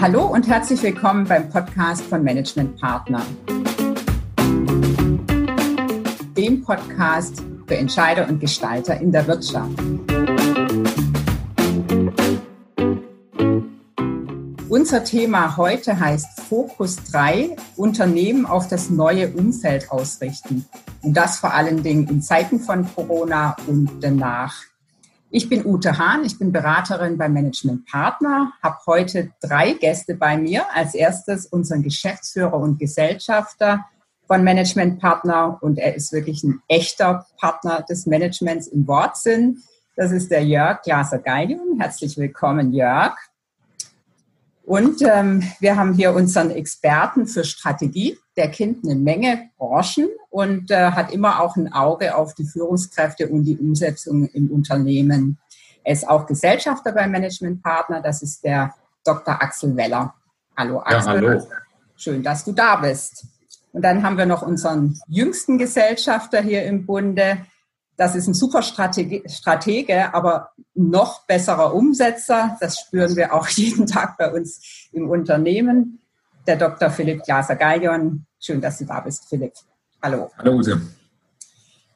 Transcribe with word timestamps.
Hallo 0.00 0.26
und 0.26 0.46
herzlich 0.46 0.80
willkommen 0.84 1.26
beim 1.26 1.48
Podcast 1.48 2.02
von 2.02 2.22
Management 2.22 2.80
Partner. 2.80 3.20
Dem 6.36 6.62
Podcast 6.62 7.42
für 7.66 7.76
Entscheider 7.76 8.28
und 8.28 8.38
Gestalter 8.38 9.00
in 9.00 9.10
der 9.10 9.26
Wirtschaft. 9.26 9.72
Unser 14.68 15.02
Thema 15.02 15.56
heute 15.56 15.98
heißt 15.98 16.42
Fokus 16.42 16.94
3, 17.10 17.56
Unternehmen 17.74 18.46
auf 18.46 18.68
das 18.68 18.90
neue 18.90 19.32
Umfeld 19.32 19.90
ausrichten. 19.90 20.64
Und 21.02 21.14
das 21.16 21.40
vor 21.40 21.52
allen 21.54 21.82
Dingen 21.82 22.06
in 22.06 22.22
Zeiten 22.22 22.60
von 22.60 22.86
Corona 22.94 23.56
und 23.66 23.90
danach. 24.00 24.67
Ich 25.30 25.50
bin 25.50 25.66
Ute 25.66 25.98
Hahn, 25.98 26.24
ich 26.24 26.38
bin 26.38 26.52
Beraterin 26.52 27.18
beim 27.18 27.34
Management 27.34 27.84
Partner, 27.84 28.50
habe 28.62 28.78
heute 28.86 29.30
drei 29.42 29.74
Gäste 29.74 30.14
bei 30.14 30.38
mir. 30.38 30.64
Als 30.74 30.94
erstes 30.94 31.44
unseren 31.44 31.82
Geschäftsführer 31.82 32.54
und 32.54 32.78
Gesellschafter 32.78 33.84
von 34.26 34.42
Management 34.42 35.00
Partner 35.02 35.58
und 35.60 35.78
er 35.78 35.94
ist 35.94 36.14
wirklich 36.14 36.42
ein 36.44 36.62
echter 36.66 37.26
Partner 37.38 37.82
des 37.82 38.06
Managements 38.06 38.68
im 38.68 38.86
Wortsinn. 38.88 39.58
Das 39.96 40.12
ist 40.12 40.30
der 40.30 40.44
Jörg 40.44 40.80
Glaser-Geilium. 40.80 41.78
Herzlich 41.78 42.16
willkommen, 42.16 42.72
Jörg. 42.72 43.14
Und 44.68 45.00
ähm, 45.00 45.42
wir 45.60 45.76
haben 45.76 45.94
hier 45.94 46.12
unseren 46.12 46.50
Experten 46.50 47.26
für 47.26 47.42
Strategie. 47.42 48.18
Der 48.36 48.50
kennt 48.50 48.84
eine 48.84 48.96
Menge 48.96 49.48
Branchen 49.56 50.08
und 50.28 50.70
äh, 50.70 50.90
hat 50.90 51.10
immer 51.10 51.40
auch 51.40 51.56
ein 51.56 51.72
Auge 51.72 52.14
auf 52.14 52.34
die 52.34 52.44
Führungskräfte 52.44 53.28
und 53.28 53.44
die 53.44 53.56
Umsetzung 53.56 54.26
im 54.26 54.50
Unternehmen. 54.50 55.38
Er 55.84 55.94
ist 55.94 56.06
auch 56.06 56.26
Gesellschafter 56.26 56.92
beim 56.92 57.10
Management 57.10 57.62
Partner. 57.62 58.02
Das 58.02 58.20
ist 58.20 58.44
der 58.44 58.74
Dr. 59.04 59.40
Axel 59.40 59.74
Weller. 59.74 60.12
Hallo 60.54 60.80
Axel. 60.80 61.22
Ja, 61.22 61.30
hallo. 61.30 61.46
Schön, 61.96 62.22
dass 62.22 62.44
du 62.44 62.52
da 62.52 62.76
bist. 62.76 63.24
Und 63.72 63.80
dann 63.80 64.02
haben 64.02 64.18
wir 64.18 64.26
noch 64.26 64.42
unseren 64.42 65.00
jüngsten 65.08 65.56
Gesellschafter 65.56 66.42
hier 66.42 66.64
im 66.64 66.84
Bunde, 66.84 67.38
das 67.98 68.14
ist 68.14 68.28
ein 68.28 68.34
super 68.34 68.62
Stratege, 68.62 69.28
Stratege, 69.28 70.14
aber 70.14 70.52
noch 70.74 71.26
besserer 71.26 71.74
Umsetzer. 71.74 72.56
Das 72.60 72.78
spüren 72.78 73.16
wir 73.16 73.34
auch 73.34 73.48
jeden 73.48 73.86
Tag 73.86 74.16
bei 74.16 74.32
uns 74.32 74.88
im 74.92 75.10
Unternehmen. 75.10 75.98
Der 76.46 76.56
Dr. 76.56 76.90
Philipp 76.90 77.24
Glaser-Gallion. 77.24 78.24
Schön, 78.40 78.60
dass 78.60 78.78
du 78.78 78.86
da 78.86 79.00
bist, 79.00 79.28
Philipp. 79.28 79.52
Hallo. 80.00 80.30
Hallo, 80.38 80.52
Ute. 80.52 80.80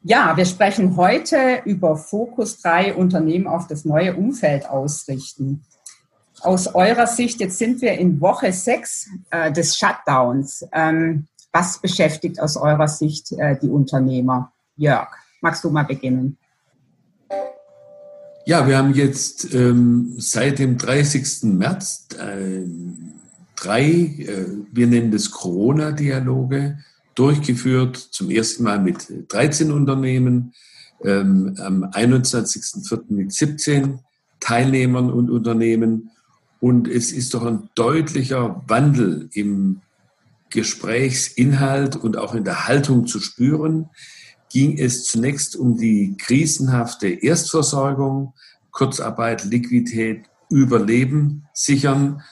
Ja, 0.02 0.36
wir 0.36 0.44
sprechen 0.44 0.96
heute 0.96 1.62
über 1.64 1.96
Fokus 1.96 2.60
3 2.60 2.94
Unternehmen 2.94 3.46
auf 3.46 3.68
das 3.68 3.84
neue 3.84 4.16
Umfeld 4.16 4.68
ausrichten. 4.68 5.64
Aus 6.40 6.74
eurer 6.74 7.06
Sicht, 7.06 7.38
jetzt 7.38 7.58
sind 7.58 7.80
wir 7.80 7.92
in 7.92 8.20
Woche 8.20 8.52
6 8.52 9.08
äh, 9.30 9.52
des 9.52 9.78
Shutdowns. 9.78 10.66
Ähm, 10.72 11.28
was 11.52 11.78
beschäftigt 11.80 12.40
aus 12.40 12.56
eurer 12.56 12.88
Sicht 12.88 13.30
äh, 13.30 13.56
die 13.56 13.68
Unternehmer? 13.68 14.52
Jörg. 14.76 15.22
Magst 15.42 15.64
du 15.64 15.70
mal 15.70 15.82
beginnen? 15.82 16.38
Ja, 18.46 18.66
wir 18.66 18.78
haben 18.78 18.94
jetzt 18.94 19.52
ähm, 19.52 20.14
seit 20.16 20.60
dem 20.60 20.78
30. 20.78 21.42
März 21.54 22.06
äh, 22.16 22.62
drei, 23.56 23.82
äh, 23.82 24.46
wir 24.72 24.86
nennen 24.86 25.10
das 25.10 25.32
Corona-Dialoge, 25.32 26.78
durchgeführt, 27.16 27.96
zum 27.96 28.30
ersten 28.30 28.62
Mal 28.62 28.80
mit 28.80 29.06
13 29.28 29.72
Unternehmen, 29.72 30.54
ähm, 31.04 31.56
am 31.58 31.84
21.04. 31.84 33.02
mit 33.08 33.32
17 33.32 33.98
Teilnehmern 34.38 35.10
und 35.10 35.28
Unternehmen. 35.28 36.10
Und 36.60 36.86
es 36.86 37.10
ist 37.10 37.34
doch 37.34 37.44
ein 37.44 37.68
deutlicher 37.74 38.62
Wandel 38.68 39.28
im 39.32 39.80
Gesprächsinhalt 40.50 41.96
und 41.96 42.16
auch 42.16 42.34
in 42.34 42.44
der 42.44 42.68
Haltung 42.68 43.06
zu 43.06 43.18
spüren 43.18 43.88
ging 44.52 44.78
es 44.78 45.04
zunächst 45.04 45.56
um 45.56 45.76
die 45.78 46.14
krisenhafte 46.18 47.08
Erstversorgung, 47.08 48.34
Kurzarbeit, 48.70 49.44
Liquidität, 49.44 50.24
Überleben 50.50 51.46
sichern. 51.54 52.22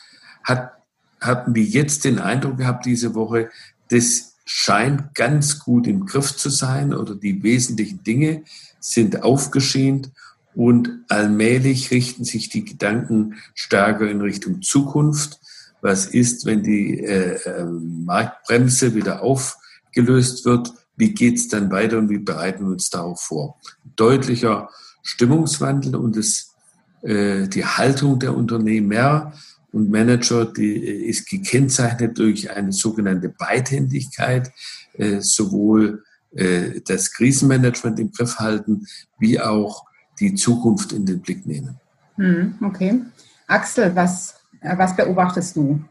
Hat, 0.45 0.73
hatten 1.21 1.55
wir 1.55 1.65
jetzt 1.65 2.05
den 2.05 2.19
Eindruck 2.19 2.59
gehabt 2.59 2.85
diese 2.85 3.15
Woche, 3.15 3.49
das 3.89 4.35
scheint 4.45 5.15
ganz 5.15 5.61
gut 5.61 5.87
im 5.87 6.07
Griff 6.07 6.37
zu 6.37 6.51
sein 6.51 6.93
oder 6.93 7.15
die 7.15 7.43
wesentlichen 7.43 8.03
Dinge 8.03 8.43
sind 8.81 9.23
aufgeschient 9.23 10.11
und 10.55 10.91
allmählich 11.09 11.91
richten 11.91 12.25
sich 12.25 12.49
die 12.49 12.65
Gedanken 12.65 13.37
stärker 13.55 14.11
in 14.11 14.21
Richtung 14.21 14.63
Zukunft. 14.63 15.39
Was 15.81 16.07
ist, 16.07 16.45
wenn 16.45 16.63
die 16.63 17.01
äh, 17.01 17.37
äh 17.37 17.65
Marktbremse 17.65 18.95
wieder 18.95 19.23
aufgelöst 19.23 20.45
wird? 20.45 20.73
Wie 21.00 21.12
geht 21.12 21.37
es 21.37 21.49
dann 21.49 21.71
weiter 21.71 21.99
und 21.99 22.11
wie 22.11 22.19
bereiten 22.19 22.66
wir 22.66 22.72
uns 22.72 22.91
darauf 22.91 23.22
vor. 23.22 23.59
Deutlicher 23.97 24.69
Stimmungswandel 25.03 25.97
und 25.97 26.16
das, 26.16 26.55
äh, 27.03 27.49
die 27.49 27.65
Haltung 27.65 28.19
der 28.19 28.37
Unternehmer 28.37 29.33
und 29.72 29.91
Manager, 29.91 30.44
die 30.44 30.77
äh, 30.77 31.09
ist 31.09 31.28
gekennzeichnet 31.28 32.19
durch 32.19 32.50
eine 32.50 32.72
sogenannte 32.72 33.31
Beidhändigkeit, 33.31 34.53
äh, 34.93 35.21
sowohl 35.21 36.05
äh, 36.33 36.81
das 36.87 37.12
Krisenmanagement 37.12 37.99
im 37.99 38.12
Griff 38.12 38.39
halten, 38.39 38.87
wie 39.19 39.41
auch 39.41 39.87
die 40.21 40.34
Zukunft 40.34 40.93
in 40.93 41.06
den 41.06 41.21
Blick 41.21 41.47
nehmen. 41.47 41.81
Hm, 42.16 42.55
okay. 42.62 43.00
Axel, 43.47 43.97
was, 43.97 44.34
äh, 44.60 44.77
was 44.77 44.94
beobachtest 44.94 45.56
du? 45.56 45.83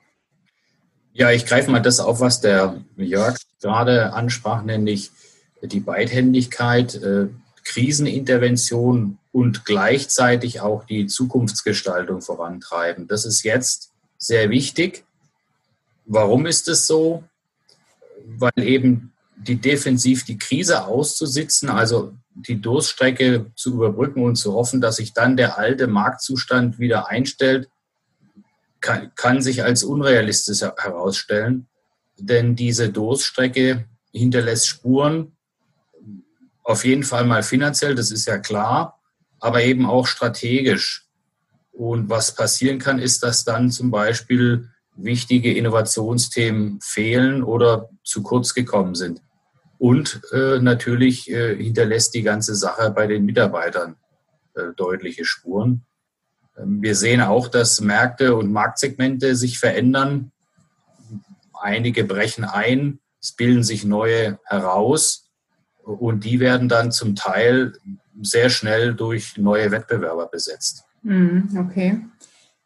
Ja, 1.14 1.32
ich 1.32 1.48
greife 1.48 1.72
mal 1.72 1.82
das 1.82 2.00
auf, 2.00 2.20
was 2.20 2.40
der 2.40 2.80
Jörg 2.96 3.39
gerade 3.62 4.14
ansprach, 4.14 4.64
nämlich 4.64 5.12
die 5.62 5.80
Beidhändigkeit, 5.80 6.96
äh, 6.96 7.28
Krisenintervention 7.64 9.20
und 9.32 9.66
gleichzeitig 9.66 10.62
auch 10.62 10.86
die 10.86 11.08
Zukunftsgestaltung 11.08 12.22
vorantreiben. 12.22 13.08
Das 13.08 13.26
ist 13.26 13.44
jetzt 13.44 13.92
sehr 14.18 14.50
wichtig. 14.50 15.06
Warum 16.06 16.46
ist 16.46 16.68
es 16.68 16.88
so? 16.88 17.24
Weil 18.26 18.52
eben 18.58 19.14
die 19.38 19.56
defensiv 19.56 20.26
die 20.26 20.38
Krise 20.38 20.86
auszusitzen, 20.86 21.70
also 21.70 22.14
die 22.34 22.60
Durststrecke 22.60 23.52
zu 23.56 23.74
überbrücken 23.74 24.24
und 24.24 24.36
zu 24.36 24.54
hoffen, 24.54 24.82
dass 24.82 24.98
sich 24.98 25.14
dann 25.14 25.38
der 25.38 25.58
alte 25.58 25.88
Marktzustand 25.88 26.80
wieder 26.80 27.08
einstellt, 27.10 27.70
kann, 28.82 29.12
kann 29.16 29.42
sich 29.42 29.64
als 29.64 29.84
unrealistisch 29.84 30.62
herausstellen, 30.62 31.68
denn 32.20 32.56
diese 32.56 32.90
Durststrecke 32.90 33.86
hinterlässt 34.12 34.68
Spuren, 34.68 35.36
auf 36.64 36.86
jeden 36.86 37.04
Fall 37.04 37.26
mal 37.26 37.44
finanziell, 37.44 37.96
das 37.96 38.12
ist 38.12 38.28
ja 38.28 38.38
klar, 38.38 39.00
aber 39.40 39.64
eben 39.64 39.86
auch 39.86 40.06
strategisch. 40.06 41.08
Und 41.72 42.10
was 42.10 42.36
passieren 42.36 42.78
kann, 42.78 43.00
ist, 43.00 43.24
dass 43.24 43.44
dann 43.44 43.72
zum 43.72 43.90
Beispiel 43.90 44.70
wichtige 44.96 45.54
Innovationsthemen 45.54 46.80
fehlen 46.82 47.44
oder 47.44 47.90
zu 48.04 48.22
kurz 48.22 48.54
gekommen 48.54 48.96
sind. 48.96 49.22
Und 49.78 50.22
äh, 50.34 50.60
natürlich 50.60 51.30
äh, 51.32 51.56
hinterlässt 51.56 52.14
die 52.14 52.22
ganze 52.22 52.54
Sache 52.54 52.92
bei 52.92 53.08
den 53.08 53.26
Mitarbeitern 53.26 53.96
äh, 54.56 54.74
deutliche 54.76 55.24
Spuren. 55.24 55.86
Ähm, 56.58 56.82
wir 56.82 56.96
sehen 56.96 57.22
auch, 57.22 57.48
dass 57.48 57.80
Märkte 57.80 58.36
und 58.36 58.52
Marktsegmente 58.52 59.36
sich 59.36 59.58
verändern. 59.58 60.32
Einige 61.62 62.04
brechen 62.04 62.44
ein, 62.44 63.00
es 63.22 63.34
bilden 63.34 63.64
sich 63.64 63.84
neue 63.86 64.40
heraus 64.46 65.30
und 65.84 66.24
die 66.24 66.40
werden 66.40 66.70
dann 66.70 66.92
zum 66.92 67.16
Teil 67.16 67.74
sehr 68.22 68.50
schnell 68.50 68.94
durch 68.94 69.38
neue 69.38 69.72
Wettbewerber 69.72 70.28
besetzt. 70.28 70.84
Hm, 71.04 71.50
okay. 71.58 72.02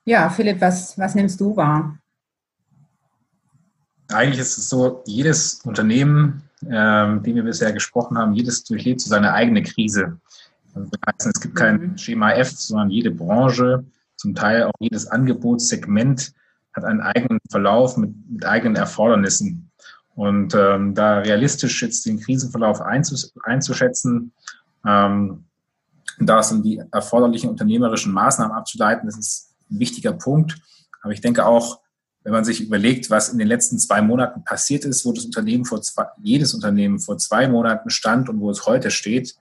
Ja, 0.05 0.29
Philipp, 0.29 0.59
was, 0.59 0.97
was 0.97 1.15
nimmst 1.15 1.39
du 1.39 1.55
wahr? 1.55 1.97
Eigentlich 4.09 4.39
ist 4.39 4.57
es 4.57 4.69
so, 4.69 5.01
jedes 5.05 5.61
Unternehmen, 5.63 6.43
ähm, 6.69 7.23
dem 7.23 7.35
wir 7.35 7.43
bisher 7.43 7.71
gesprochen 7.71 8.17
haben, 8.17 8.33
jedes 8.33 8.63
durchlebt 8.63 9.01
so 9.01 9.09
seine 9.09 9.33
eigene 9.33 9.63
Krise. 9.63 10.19
Also 11.01 11.29
es 11.29 11.39
gibt 11.39 11.55
kein 11.55 11.79
mhm. 11.79 11.97
Schema 11.97 12.31
F, 12.33 12.51
sondern 12.51 12.89
jede 12.89 13.11
Branche, 13.11 13.85
zum 14.15 14.35
Teil 14.35 14.63
auch 14.63 14.73
jedes 14.79 15.07
Angebotssegment 15.07 16.33
hat 16.73 16.83
einen 16.83 17.01
eigenen 17.01 17.39
Verlauf 17.49 17.97
mit, 17.97 18.13
mit 18.29 18.45
eigenen 18.45 18.75
Erfordernissen. 18.75 19.71
Und 20.15 20.53
ähm, 20.53 20.93
da 20.93 21.19
realistisch 21.19 21.81
jetzt 21.81 22.05
den 22.05 22.19
Krisenverlauf 22.19 22.81
einzus 22.81 23.33
einzuschätzen, 23.43 24.31
ähm, 24.85 25.45
da 26.19 26.43
sind 26.43 26.63
die 26.63 26.81
erforderlichen 26.91 27.49
unternehmerischen 27.49 28.13
Maßnahmen 28.13 28.55
abzuleiten, 28.55 29.07
das 29.07 29.17
ist 29.17 29.55
ein 29.71 29.79
wichtiger 29.79 30.13
Punkt. 30.13 30.55
Aber 31.01 31.11
ich 31.11 31.21
denke 31.21 31.45
auch, 31.45 31.79
wenn 32.23 32.31
man 32.31 32.45
sich 32.45 32.61
überlegt, 32.61 33.09
was 33.09 33.29
in 33.29 33.39
den 33.39 33.47
letzten 33.47 33.79
zwei 33.79 34.01
Monaten 34.01 34.43
passiert 34.43 34.85
ist, 34.85 35.05
wo 35.05 35.11
das 35.11 35.25
Unternehmen 35.25 35.65
vor 35.65 35.81
zwei, 35.81 36.05
jedes 36.21 36.53
Unternehmen 36.53 36.99
vor 36.99 37.17
zwei 37.17 37.47
Monaten 37.47 37.89
stand 37.89 38.29
und 38.29 38.39
wo 38.39 38.49
es 38.49 38.65
heute 38.65 38.91
steht, 38.91 39.35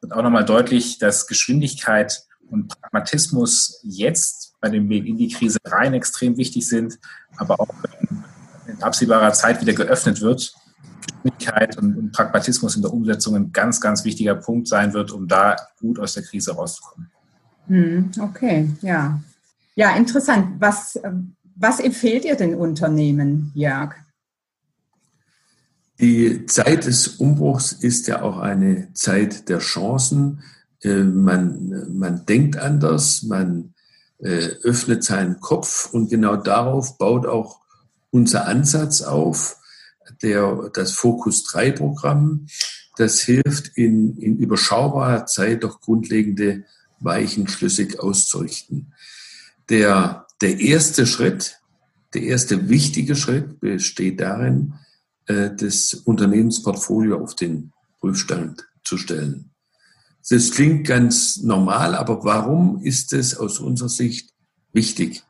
wird 0.00 0.12
auch 0.12 0.22
nochmal 0.22 0.44
deutlich, 0.44 0.98
dass 0.98 1.26
Geschwindigkeit 1.26 2.26
und 2.50 2.68
Pragmatismus 2.68 3.80
jetzt 3.82 4.54
bei 4.66 4.70
dem 4.70 4.88
Weg 4.88 5.06
in 5.06 5.16
die 5.16 5.28
Krise 5.28 5.58
rein 5.64 5.94
extrem 5.94 6.36
wichtig 6.36 6.68
sind, 6.68 6.98
aber 7.36 7.60
auch 7.60 7.68
in 8.66 8.82
absehbarer 8.82 9.32
Zeit 9.32 9.60
wieder 9.60 9.74
geöffnet 9.74 10.20
wird, 10.20 10.52
Geschwindigkeit 11.06 11.78
und, 11.78 11.96
und 11.96 12.12
Pragmatismus 12.12 12.74
in 12.74 12.82
der 12.82 12.92
Umsetzung 12.92 13.36
ein 13.36 13.52
ganz, 13.52 13.80
ganz 13.80 14.04
wichtiger 14.04 14.34
Punkt 14.34 14.66
sein 14.66 14.92
wird, 14.92 15.12
um 15.12 15.28
da 15.28 15.56
gut 15.78 16.00
aus 16.00 16.14
der 16.14 16.24
Krise 16.24 16.52
rauszukommen. 16.52 17.10
Hm, 17.68 18.10
okay, 18.20 18.70
ja. 18.82 19.20
Ja, 19.76 19.96
interessant. 19.96 20.56
Was, 20.58 20.98
was 21.54 21.78
empfehlt 21.78 22.24
ihr 22.24 22.34
den 22.34 22.54
Unternehmen, 22.54 23.52
Jörg? 23.54 23.94
Die 26.00 26.44
Zeit 26.46 26.86
des 26.86 27.08
Umbruchs 27.08 27.72
ist 27.72 28.08
ja 28.08 28.22
auch 28.22 28.38
eine 28.38 28.92
Zeit 28.94 29.48
der 29.48 29.58
Chancen. 29.58 30.42
Äh, 30.82 31.04
man, 31.04 31.96
man 31.96 32.26
denkt 32.26 32.56
anders, 32.56 33.22
man 33.22 33.74
äh, 34.18 34.48
öffnet 34.62 35.04
seinen 35.04 35.40
Kopf 35.40 35.92
und 35.92 36.10
genau 36.10 36.36
darauf 36.36 36.98
baut 36.98 37.26
auch 37.26 37.60
unser 38.10 38.46
Ansatz 38.46 39.02
auf, 39.02 39.56
der, 40.22 40.70
das 40.72 40.92
Fokus 40.92 41.44
3 41.44 41.72
Programm. 41.72 42.46
Das 42.96 43.20
hilft 43.20 43.76
in, 43.76 44.16
in 44.18 44.38
überschaubarer 44.38 45.26
Zeit 45.26 45.64
doch 45.64 45.80
grundlegende 45.80 46.64
Weichen 47.00 47.46
schlüssig 47.48 48.00
auszurichten. 48.00 48.94
Der, 49.68 50.26
der 50.40 50.60
erste 50.60 51.06
Schritt, 51.06 51.60
der 52.14 52.22
erste 52.22 52.68
wichtige 52.68 53.16
Schritt 53.16 53.60
besteht 53.60 54.20
darin, 54.20 54.74
äh, 55.26 55.50
das 55.54 55.92
Unternehmensportfolio 55.92 57.22
auf 57.22 57.34
den 57.34 57.72
Prüfstand 58.00 58.66
zu 58.84 58.96
stellen. 58.96 59.50
Das 60.28 60.50
klingt 60.50 60.86
ganz 60.86 61.38
normal, 61.38 61.94
aber 61.94 62.24
warum 62.24 62.82
ist 62.82 63.12
es 63.12 63.36
aus 63.36 63.60
unserer 63.60 63.88
Sicht 63.88 64.30
wichtig? 64.72 65.22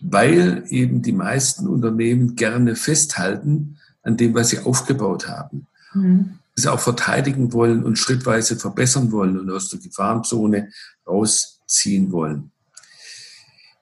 Weil 0.00 0.64
eben 0.68 1.02
die 1.02 1.12
meisten 1.12 1.66
Unternehmen 1.68 2.34
gerne 2.34 2.74
festhalten 2.74 3.78
an 4.02 4.16
dem, 4.16 4.34
was 4.34 4.50
sie 4.50 4.60
aufgebaut 4.60 5.28
haben. 5.28 5.66
Mhm. 5.92 6.38
Sie 6.56 6.72
auch 6.72 6.80
verteidigen 6.80 7.52
wollen 7.52 7.84
und 7.84 7.98
schrittweise 7.98 8.56
verbessern 8.56 9.12
wollen 9.12 9.38
und 9.38 9.50
aus 9.50 9.70
der 9.70 9.80
Gefahrenzone 9.80 10.70
rausziehen 11.06 12.12
wollen. 12.12 12.52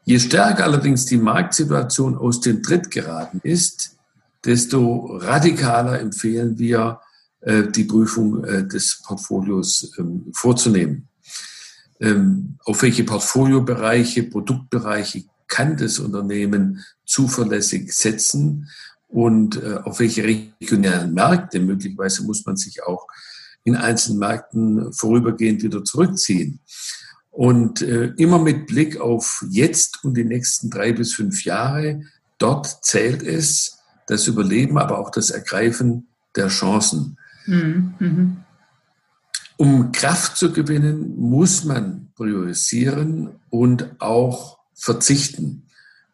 Je 0.05 0.19
stärker 0.19 0.65
allerdings 0.65 1.07
die 1.07 1.19
Marktsituation 1.19 2.17
aus 2.17 2.41
dem 2.41 2.63
Tritt 2.63 2.91
geraten 2.91 3.41
ist, 3.45 3.97
desto 4.45 5.17
radikaler 5.17 6.01
empfehlen 6.01 6.59
wir, 6.59 7.01
die 7.45 7.85
Prüfung 7.85 8.45
äh, 8.45 8.67
des 8.67 9.03
Portfolios 9.05 9.93
ähm, 9.99 10.27
vorzunehmen. 10.33 11.09
Ähm, 12.01 12.57
auf 12.65 12.83
welche 12.83 13.05
Portfoliobereiche, 13.05 14.25
Produktbereiche 14.25 15.25
kann 15.49 15.77
das 15.77 15.99
Unternehmen 15.99 16.85
zuverlässig 17.05 17.93
setzen 17.93 18.69
und 19.09 19.63
äh, 19.63 19.79
auf 19.83 19.99
welche 19.99 20.25
regionalen 20.25 21.15
Märkte, 21.15 21.61
möglicherweise 21.61 22.23
muss 22.23 22.47
man 22.47 22.57
sich 22.57 22.85
auch 22.85 23.07
in 23.65 23.77
einzelnen 23.77 24.21
Märkten 24.21 24.93
vorübergehend 24.93 25.63
wieder 25.63 25.85
zurückziehen. 25.85 26.61
Und 27.31 27.81
immer 27.81 28.39
mit 28.39 28.67
Blick 28.67 29.01
auf 29.01 29.43
jetzt 29.49 30.05
und 30.05 30.15
die 30.19 30.25
nächsten 30.25 30.69
drei 30.69 30.93
bis 30.93 31.15
fünf 31.15 31.45
Jahre, 31.47 32.03
dort 32.37 32.85
zählt 32.85 33.23
es, 33.23 33.79
das 34.07 34.27
Überleben, 34.27 34.77
aber 34.77 34.99
auch 34.99 35.11
das 35.11 35.31
Ergreifen 35.31 36.09
der 36.37 36.49
Chancen. 36.49 37.17
Mhm. 37.47 38.37
Um 39.57 39.93
Kraft 39.93 40.37
zu 40.37 40.53
gewinnen, 40.53 41.17
muss 41.19 41.65
man 41.65 42.09
priorisieren 42.17 43.31
und 43.51 44.01
auch 44.01 44.59
verzichten 44.75 45.65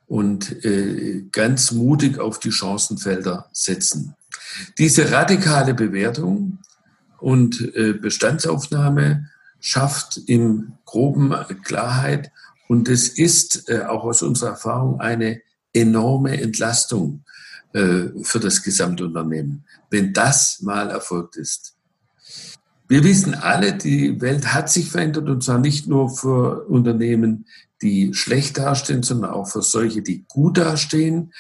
und 0.07 0.65
äh, 0.65 1.25
ganz 1.33 1.73
mutig 1.73 2.19
auf 2.19 2.41
die 2.41 2.53
Chancenfelder 2.53 3.49
setzen. 3.53 4.15
Diese 4.79 5.11
radikale 5.11 5.75
Bewertung 5.75 6.59
und 7.19 7.75
äh, 7.75 7.93
Bestandsaufnahme 7.93 9.29
schafft 9.61 10.19
im 10.27 10.75
groben 10.85 11.35
Klarheit 11.65 12.31
und 12.69 12.89
es 12.89 13.09
ist 13.09 13.69
äh, 13.69 13.83
auch 13.83 14.05
aus 14.05 14.23
unserer 14.23 14.51
Erfahrung 14.51 15.01
eine 15.01 15.41
enorme 15.73 16.41
Entlastung 16.41 17.25
für 17.71 18.41
das 18.41 18.63
Gesamtunternehmen, 18.63 19.65
wenn 19.91 20.15
das 20.15 20.63
mal 20.63 20.89
erfolgt 20.91 21.37
ist. 21.37 21.75
Wir 22.89 23.05
wissen 23.05 23.35
alle, 23.35 23.75
die 23.75 24.19
Welt 24.23 24.55
hat 24.55 24.71
sich 24.71 24.91
verändert 24.91 25.29
und 25.29 25.45
zwar 25.45 25.59
nicht 25.59 25.87
nur 25.87 26.09
für 26.09 26.67
Unternehmen, 26.67 27.45
die 27.83 28.15
schlecht 28.15 28.57
dastehen, 28.57 29.03
sondern 29.03 29.31
auch 29.33 29.47
für 29.47 29.63
solche, 29.63 30.03
die 30.03 30.25
gut 30.27 30.57
dastehen. 30.57 31.33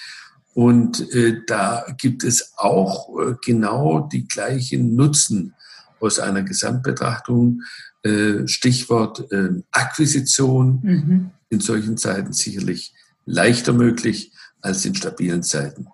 Und 0.54 1.12
äh, 1.14 1.40
da 1.46 1.86
gibt 1.96 2.22
es 2.22 2.52
auch 2.56 3.08
äh, 3.18 3.34
genau 3.44 4.00
die 4.00 4.28
gleichen 4.28 4.94
Nutzen 4.94 5.54
aus 6.00 6.18
einer 6.18 6.42
Gesamtbetrachtung. 6.42 7.62
Äh, 8.02 8.46
Stichwort 8.46 9.32
äh, 9.32 9.50
Akquisition 9.70 10.80
mhm. 10.82 11.30
in 11.48 11.60
solchen 11.60 11.96
Zeiten 11.96 12.32
sicherlich 12.32 12.92
leichter 13.24 13.72
möglich 13.72 14.32
als 14.60 14.84
in 14.84 14.94
stabilen 14.94 15.42
Zeiten. 15.42 15.88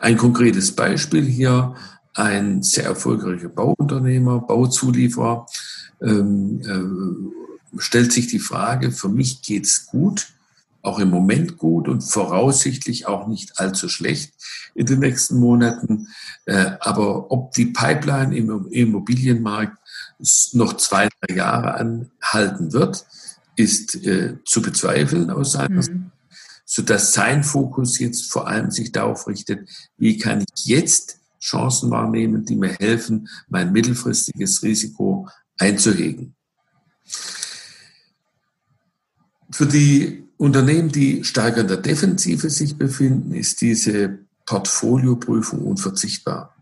Ein 0.00 0.16
konkretes 0.16 0.72
Beispiel 0.72 1.24
hier, 1.24 1.74
ein 2.14 2.62
sehr 2.62 2.84
erfolgreicher 2.84 3.50
Bauunternehmer, 3.50 4.40
Bauzulieferer, 4.40 5.46
ähm, 6.02 6.60
äh, 6.64 7.80
stellt 7.80 8.10
sich 8.10 8.26
die 8.26 8.38
Frage, 8.38 8.92
für 8.92 9.10
mich 9.10 9.42
geht's 9.42 9.86
gut, 9.86 10.28
auch 10.82 10.98
im 10.98 11.10
Moment 11.10 11.58
gut 11.58 11.86
und 11.86 12.00
voraussichtlich 12.00 13.06
auch 13.06 13.26
nicht 13.26 13.60
allzu 13.60 13.90
schlecht 13.90 14.32
in 14.74 14.86
den 14.86 15.00
nächsten 15.00 15.38
Monaten. 15.38 16.08
Äh, 16.46 16.72
aber 16.80 17.30
ob 17.30 17.52
die 17.52 17.66
Pipeline 17.66 18.34
im 18.34 18.68
Immobilienmarkt 18.70 19.76
noch 20.52 20.78
zwei, 20.78 21.08
drei 21.20 21.34
Jahre 21.34 21.74
anhalten 21.74 22.72
wird, 22.72 23.04
ist 23.56 23.94
äh, 24.06 24.38
zu 24.46 24.62
bezweifeln 24.62 25.30
aus 25.30 25.52
seiner 25.52 25.82
Sicht. 25.82 25.96
Sodass 26.72 27.12
sein 27.12 27.42
Fokus 27.42 27.98
jetzt 27.98 28.30
vor 28.30 28.46
allem 28.46 28.70
sich 28.70 28.92
darauf 28.92 29.26
richtet, 29.26 29.68
wie 29.96 30.18
kann 30.18 30.44
ich 30.54 30.66
jetzt 30.66 31.18
Chancen 31.40 31.90
wahrnehmen, 31.90 32.44
die 32.44 32.54
mir 32.54 32.74
helfen, 32.78 33.28
mein 33.48 33.72
mittelfristiges 33.72 34.62
Risiko 34.62 35.28
einzuhegen. 35.58 36.36
Für 39.50 39.66
die 39.66 40.22
Unternehmen, 40.36 40.90
die 40.92 41.24
stärker 41.24 41.62
in 41.62 41.66
der 41.66 41.78
Defensive 41.78 42.48
sich 42.48 42.78
befinden, 42.78 43.34
ist 43.34 43.60
diese 43.62 44.20
Portfolioprüfung 44.46 45.62
unverzichtbar. 45.66 46.54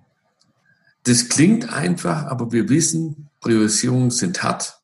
Das 1.03 1.29
klingt 1.29 1.71
einfach, 1.71 2.25
aber 2.29 2.51
wir 2.51 2.71
wissen, 2.71 3.29
Priorisierungen 3.41 4.11
sind 4.11 4.43
hart. 4.43 4.81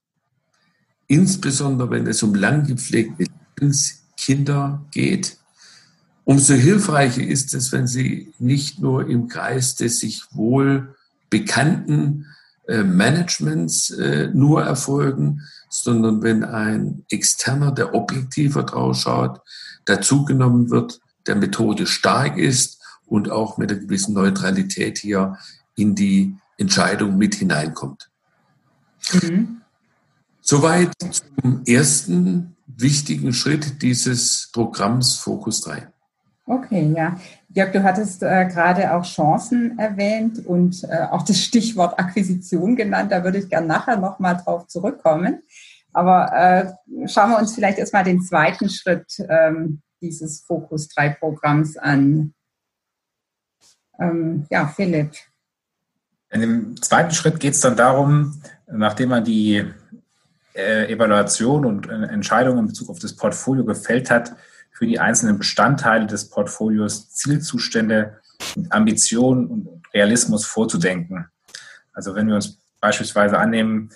Insbesondere 1.06 1.88
wenn 1.88 2.06
es 2.06 2.22
um 2.22 2.34
lang 2.34 2.66
gepflegte 2.66 3.24
Lebens 3.56 4.03
Kinder 4.16 4.84
geht. 4.90 5.36
Umso 6.24 6.54
hilfreicher 6.54 7.22
ist 7.22 7.52
es, 7.54 7.72
wenn 7.72 7.86
sie 7.86 8.32
nicht 8.38 8.80
nur 8.80 9.08
im 9.08 9.28
Kreis 9.28 9.76
des 9.76 10.00
sich 10.00 10.24
wohl 10.30 10.94
bekannten 11.28 12.26
äh, 12.66 12.82
Managements 12.82 13.90
äh, 13.90 14.30
nur 14.32 14.62
erfolgen, 14.62 15.42
sondern 15.68 16.22
wenn 16.22 16.44
ein 16.44 17.04
Externer, 17.10 17.72
der 17.72 17.94
objektiver 17.94 18.62
drauf 18.62 18.96
schaut, 18.96 19.40
dazugenommen 19.84 20.70
wird, 20.70 21.00
der 21.26 21.36
Methode 21.36 21.86
stark 21.86 22.38
ist 22.38 22.80
und 23.06 23.30
auch 23.30 23.58
mit 23.58 23.70
einer 23.70 23.80
gewissen 23.80 24.14
Neutralität 24.14 24.98
hier 24.98 25.36
in 25.74 25.94
die 25.94 26.36
Entscheidung 26.56 27.18
mit 27.18 27.34
hineinkommt. 27.34 28.10
Mhm. 29.12 29.60
Soweit 30.40 30.92
zum 31.00 31.62
ersten 31.66 32.53
wichtigen 32.76 33.32
Schritt 33.32 33.82
dieses 33.82 34.50
Programms 34.52 35.16
Fokus 35.16 35.62
3. 35.62 35.88
Okay, 36.46 36.92
ja. 36.94 37.18
Jörg, 37.54 37.72
du 37.72 37.82
hattest 37.82 38.22
äh, 38.22 38.46
gerade 38.46 38.92
auch 38.92 39.04
Chancen 39.04 39.78
erwähnt 39.78 40.44
und 40.44 40.84
äh, 40.84 41.04
auch 41.10 41.22
das 41.22 41.40
Stichwort 41.40 41.98
Akquisition 41.98 42.76
genannt. 42.76 43.12
Da 43.12 43.24
würde 43.24 43.38
ich 43.38 43.48
gerne 43.48 43.66
nachher 43.66 43.96
nochmal 43.96 44.36
drauf 44.36 44.66
zurückkommen. 44.66 45.42
Aber 45.92 46.32
äh, 46.32 47.08
schauen 47.08 47.30
wir 47.30 47.38
uns 47.38 47.54
vielleicht 47.54 47.78
erstmal 47.78 48.04
den 48.04 48.20
zweiten 48.20 48.68
Schritt 48.68 49.06
ähm, 49.28 49.80
dieses 50.02 50.40
Fokus 50.40 50.88
3 50.88 51.10
Programms 51.10 51.78
an. 51.78 52.34
Ähm, 53.98 54.44
ja, 54.50 54.66
Philipp. 54.66 55.12
In 56.30 56.40
dem 56.40 56.82
zweiten 56.82 57.12
Schritt 57.12 57.38
geht 57.38 57.54
es 57.54 57.60
dann 57.60 57.76
darum, 57.76 58.40
nachdem 58.66 59.10
man 59.10 59.24
die 59.24 59.64
äh, 60.54 60.92
Evaluation 60.92 61.64
und 61.64 61.88
äh, 61.88 62.04
Entscheidung 62.04 62.58
in 62.58 62.66
Bezug 62.66 62.88
auf 62.90 62.98
das 62.98 63.14
Portfolio 63.14 63.64
gefällt 63.64 64.10
hat, 64.10 64.34
für 64.70 64.86
die 64.86 64.98
einzelnen 64.98 65.38
Bestandteile 65.38 66.06
des 66.06 66.28
Portfolios 66.28 67.10
Zielzustände, 67.10 68.18
Ambitionen 68.70 69.46
und 69.46 69.82
Realismus 69.92 70.44
vorzudenken. 70.44 71.26
Also 71.92 72.14
wenn 72.14 72.26
wir 72.26 72.34
uns 72.34 72.58
beispielsweise 72.80 73.38
annehmen, 73.38 73.90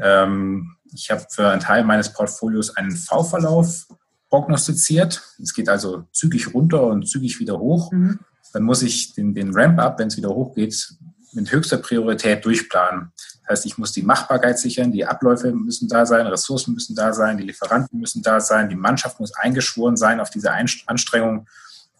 ähm, 0.00 0.76
ich 0.92 1.10
habe 1.10 1.24
für 1.28 1.48
einen 1.48 1.60
Teil 1.60 1.84
meines 1.84 2.12
Portfolios 2.12 2.76
einen 2.76 2.92
V-Verlauf 2.92 3.86
prognostiziert. 4.28 5.22
Es 5.42 5.52
geht 5.52 5.68
also 5.68 6.04
zügig 6.12 6.54
runter 6.54 6.84
und 6.84 7.08
zügig 7.08 7.40
wieder 7.40 7.58
hoch. 7.58 7.90
Mhm. 7.92 8.20
Dann 8.52 8.62
muss 8.62 8.82
ich 8.82 9.12
den, 9.14 9.34
den 9.34 9.52
Ramp-up, 9.52 9.98
wenn 9.98 10.08
es 10.08 10.16
wieder 10.16 10.30
hochgeht, 10.30 10.94
mit 11.32 11.52
höchster 11.52 11.78
Priorität 11.78 12.44
durchplanen. 12.44 13.12
Das 13.50 13.58
heißt, 13.58 13.66
ich 13.66 13.78
muss 13.78 13.90
die 13.90 14.02
Machbarkeit 14.02 14.60
sichern, 14.60 14.92
die 14.92 15.04
Abläufe 15.04 15.50
müssen 15.50 15.88
da 15.88 16.06
sein, 16.06 16.24
Ressourcen 16.28 16.72
müssen 16.72 16.94
da 16.94 17.12
sein, 17.12 17.36
die 17.36 17.42
Lieferanten 17.42 17.98
müssen 17.98 18.22
da 18.22 18.38
sein, 18.40 18.68
die 18.68 18.76
Mannschaft 18.76 19.18
muss 19.18 19.34
eingeschworen 19.34 19.96
sein 19.96 20.20
auf 20.20 20.30
diese 20.30 20.52
Anstrengung. 20.52 21.48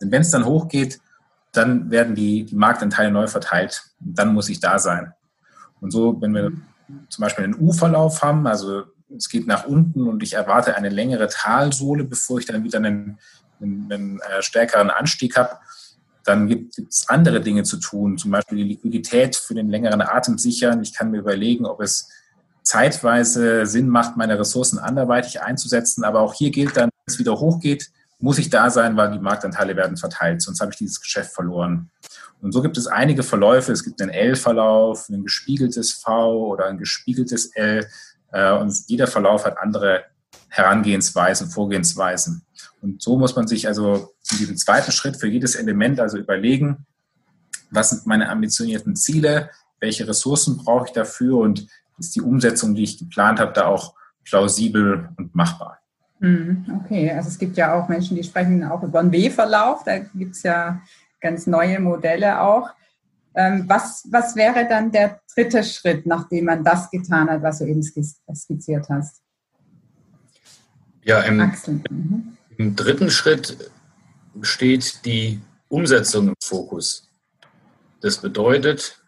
Denn 0.01 0.13
wenn 0.13 0.23
es 0.23 0.31
dann 0.31 0.45
hochgeht, 0.45 1.01
dann 1.51 1.91
werden 1.91 2.15
die, 2.15 2.45
die 2.45 2.55
Marktanteile 2.55 3.11
neu 3.11 3.27
verteilt. 3.27 3.83
Und 3.99 4.17
dann 4.17 4.33
muss 4.33 4.49
ich 4.49 4.61
da 4.61 4.79
sein. 4.79 5.13
Und 5.81 5.91
so, 5.91 6.21
wenn 6.21 6.33
wir 6.35 6.53
zum 7.09 7.23
Beispiel 7.23 7.43
einen 7.43 7.59
U-Verlauf 7.59 8.23
haben, 8.23 8.47
also 8.47 8.85
es 9.17 9.29
geht 9.29 9.49
nach 9.49 9.65
unten 9.65 10.07
und 10.07 10.23
ich 10.23 10.35
erwarte 10.35 10.77
eine 10.77 10.89
längere 10.89 11.27
Talsohle, 11.27 12.05
bevor 12.05 12.39
ich 12.39 12.47
dann 12.47 12.63
wieder 12.63 12.79
einen, 12.79 13.19
einen, 13.61 13.93
einen 13.93 14.21
äh, 14.21 14.41
stärkeren 14.41 14.89
Anstieg 14.89 15.37
habe, 15.37 15.57
dann 16.25 16.49
gibt 16.49 16.79
es 16.79 17.09
andere 17.09 17.41
Dinge 17.41 17.63
zu 17.63 17.79
tun, 17.79 18.19
zum 18.19 18.31
Beispiel 18.31 18.59
die 18.59 18.65
Liquidität 18.65 19.37
für 19.37 19.55
den 19.55 19.69
längeren 19.69 20.03
Atem 20.03 20.39
sichern. 20.39 20.83
Ich 20.83 20.95
kann 20.95 21.11
mir 21.11 21.19
überlegen, 21.19 21.67
ob 21.67 21.81
es 21.81 22.09
zeitweise 22.63 23.67
Sinn 23.67 23.89
macht, 23.89 24.17
meine 24.17 24.39
Ressourcen 24.39 24.79
anderweitig 24.79 25.41
einzusetzen. 25.41 26.05
Aber 26.05 26.21
auch 26.21 26.35
hier 26.35 26.51
gilt 26.51 26.77
dann, 26.77 26.91
wenn 26.91 27.13
es 27.13 27.19
wieder 27.19 27.39
hochgeht, 27.39 27.91
muss 28.19 28.39
ich 28.39 28.51
da 28.51 28.71
sein, 28.71 28.97
weil 28.97 29.13
die 29.13 29.19
Marktanteile 29.19 29.77
werden 29.77 29.97
verteilt, 29.97 30.43
sonst 30.43 30.61
habe 30.61 30.73
ich 30.73 30.77
dieses 30.77 31.01
Geschäft 31.01 31.33
verloren. 31.33 31.91
Und 32.43 32.53
so 32.53 32.63
gibt 32.63 32.77
es 32.79 32.87
einige 32.87 33.23
Verläufe. 33.23 33.73
Es 33.73 33.85
gibt 33.85 34.01
einen 34.01 34.11
L-Verlauf, 34.11 35.09
ein 35.09 35.23
gespiegeltes 35.23 35.93
V 35.93 36.47
oder 36.47 36.67
ein 36.67 36.79
gespiegeltes 36.79 37.47
L. 37.55 37.87
Äh, 38.33 38.53
und 38.53 38.75
jeder 38.87 39.07
Verlauf 39.07 39.45
hat 39.45 39.59
andere 39.59 40.05
Herangehensweisen, 40.49 41.49
Vorgehensweisen. 41.49 42.43
Und 42.81 43.03
so 43.03 43.19
muss 43.19 43.37
man 43.37 43.47
sich 43.47 43.67
also 43.67 44.15
in 44.33 44.39
diesem 44.39 44.57
zweiten 44.57 44.93
Schritt 44.93 45.17
für 45.17 45.29
jedes 45.29 45.55
Element 45.55 46.01
also 46.01 46.19
überlegen, 46.19 46.87
was 47.71 47.91
sind 47.91 48.07
meine 48.07 48.29
ambitionierten 48.29 48.97
Ziele, 48.97 49.51
welche 49.81 50.07
Ressourcen 50.07 50.57
brauche 50.57 50.87
ich 50.87 50.93
dafür 50.93 51.39
und 51.39 51.67
ist 51.99 52.17
die 52.17 52.23
Umsetzung, 52.23 52.75
die 52.75 52.85
ich 52.85 52.99
geplant 52.99 53.41
habe, 53.41 53.53
da 53.53 53.67
auch 53.67 53.95
plausibel 54.25 55.11
und 55.17 55.35
machbar. 55.35 55.79
Mhm, 56.19 56.81
okay, 56.85 57.11
also 57.11 57.29
es 57.29 57.39
gibt 57.39 57.57
ja 57.57 57.75
auch 57.75 57.89
Menschen, 57.89 58.17
die 58.17 58.25
sprechen 58.25 58.65
auch 58.65 58.83
über 58.83 59.01
einen 59.01 59.13
W-Verlauf, 59.13 59.85
da 59.85 59.99
gibt 59.99 60.37
es 60.37 60.43
ja 60.43 60.83
ganz 61.21 61.47
neue 61.47 61.81
Modelle 61.81 62.41
auch. 62.41 62.71
Ähm, 63.35 63.65
was, 63.67 64.07
was 64.11 64.35
wäre 64.37 64.67
dann 64.69 64.91
der 64.91 65.21
dritte 65.35 65.63
Schritt, 65.63 66.05
nachdem 66.05 66.47
man 66.47 66.65
das 66.65 66.91
getan 66.91 67.31
hat, 67.31 67.43
was 67.43 67.59
du 67.59 67.67
eben 67.67 67.83
skizziert 67.83 68.89
hast? 68.91 69.23
Ja, 71.03 71.21
im, 71.21 71.37
mhm. 71.37 72.37
Im 72.61 72.77
dritten 72.77 73.11
Schritt 73.11 73.57
steht 74.43 75.07
die 75.07 75.41
Umsetzung 75.69 76.29
im 76.29 76.35
Fokus. 76.43 77.09
Das 78.03 78.19
bedeutet, 78.19 79.01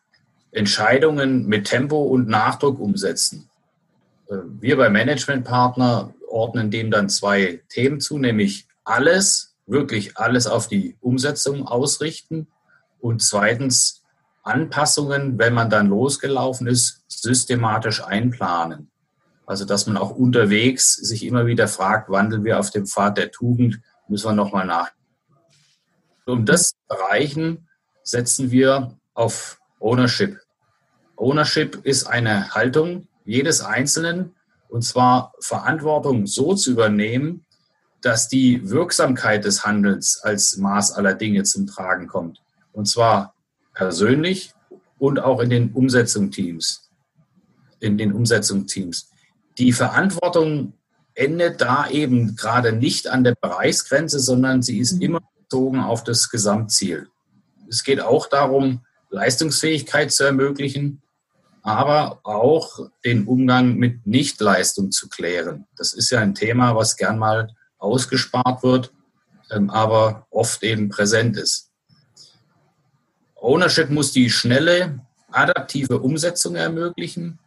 Entscheidungen 0.52 1.44
mit 1.48 1.66
Tempo 1.66 2.02
und 2.02 2.28
Nachdruck 2.28 2.80
umsetzen. 2.80 3.50
Äh, 4.30 4.36
wir 4.58 4.78
bei 4.78 4.88
Managementpartner 4.88 6.14
ordnen 6.30 6.70
dem 6.70 6.90
dann 6.90 7.10
zwei 7.10 7.60
Themen 7.68 8.00
zu, 8.00 8.16
nämlich 8.16 8.66
alles, 8.84 9.54
wirklich 9.66 10.16
alles 10.16 10.46
auf 10.46 10.66
die 10.66 10.96
Umsetzung 11.00 11.66
ausrichten 11.66 12.46
und 13.00 13.20
zweitens 13.20 14.02
Anpassungen, 14.44 15.38
wenn 15.38 15.52
man 15.52 15.68
dann 15.68 15.88
losgelaufen 15.88 16.66
ist, 16.66 17.04
systematisch 17.06 18.02
einplanen. 18.02 18.91
Also 19.46 19.64
dass 19.64 19.86
man 19.86 19.96
auch 19.96 20.10
unterwegs 20.10 20.94
sich 20.94 21.24
immer 21.24 21.46
wieder 21.46 21.68
fragt, 21.68 22.08
wandeln 22.10 22.44
wir 22.44 22.58
auf 22.58 22.70
dem 22.70 22.86
Pfad 22.86 23.18
der 23.18 23.30
Tugend, 23.30 23.80
müssen 24.08 24.28
wir 24.28 24.34
nochmal 24.34 24.66
nach. 24.66 24.90
Um 26.26 26.46
das 26.46 26.70
zu 26.70 26.76
erreichen, 26.88 27.68
setzen 28.04 28.50
wir 28.50 28.96
auf 29.14 29.58
Ownership. 29.80 30.38
Ownership 31.16 31.84
ist 31.84 32.06
eine 32.06 32.50
Haltung 32.54 33.08
jedes 33.24 33.60
Einzelnen, 33.60 34.34
und 34.68 34.82
zwar 34.82 35.34
Verantwortung 35.40 36.26
so 36.26 36.54
zu 36.54 36.72
übernehmen, 36.72 37.44
dass 38.00 38.28
die 38.28 38.68
Wirksamkeit 38.70 39.44
des 39.44 39.64
Handelns 39.64 40.18
als 40.22 40.56
Maß 40.56 40.92
aller 40.92 41.14
Dinge 41.14 41.44
zum 41.44 41.66
Tragen 41.66 42.08
kommt. 42.08 42.42
Und 42.72 42.86
zwar 42.86 43.34
persönlich 43.74 44.54
und 44.98 45.20
auch 45.20 45.40
in 45.40 45.50
den 45.50 45.72
Umsetzungsteams. 45.72 46.90
In 47.80 47.98
den 47.98 48.12
Umsetzungsteams. 48.12 49.11
Die 49.58 49.72
Verantwortung 49.72 50.74
endet 51.14 51.60
da 51.60 51.88
eben 51.88 52.36
gerade 52.36 52.72
nicht 52.72 53.08
an 53.08 53.24
der 53.24 53.34
Bereichsgrenze, 53.40 54.18
sondern 54.18 54.62
sie 54.62 54.78
ist 54.78 54.94
mhm. 54.94 55.02
immer 55.02 55.20
bezogen 55.36 55.80
auf 55.80 56.04
das 56.04 56.30
Gesamtziel. 56.30 57.08
Es 57.68 57.84
geht 57.84 58.00
auch 58.00 58.26
darum, 58.26 58.84
Leistungsfähigkeit 59.10 60.10
zu 60.10 60.24
ermöglichen, 60.24 61.02
aber 61.62 62.20
auch 62.24 62.80
den 63.04 63.26
Umgang 63.26 63.76
mit 63.76 64.06
Nichtleistung 64.06 64.90
zu 64.90 65.08
klären. 65.08 65.66
Das 65.76 65.92
ist 65.92 66.10
ja 66.10 66.20
ein 66.20 66.34
Thema, 66.34 66.74
was 66.74 66.96
gern 66.96 67.18
mal 67.18 67.54
ausgespart 67.78 68.62
wird, 68.62 68.92
ähm, 69.50 69.70
aber 69.70 70.26
oft 70.30 70.62
eben 70.62 70.88
präsent 70.88 71.36
ist. 71.36 71.70
Ownership 73.36 73.90
muss 73.90 74.12
die 74.12 74.30
schnelle, 74.30 75.00
adaptive 75.30 76.00
Umsetzung 76.00 76.56
ermöglichen 76.56 77.38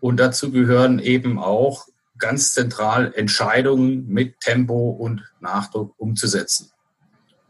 und 0.00 0.18
dazu 0.18 0.50
gehören 0.50 0.98
eben 0.98 1.38
auch 1.38 1.86
ganz 2.18 2.52
zentral 2.52 3.12
Entscheidungen 3.14 4.08
mit 4.08 4.40
Tempo 4.40 4.90
und 4.90 5.22
Nachdruck 5.40 5.94
umzusetzen. 5.98 6.70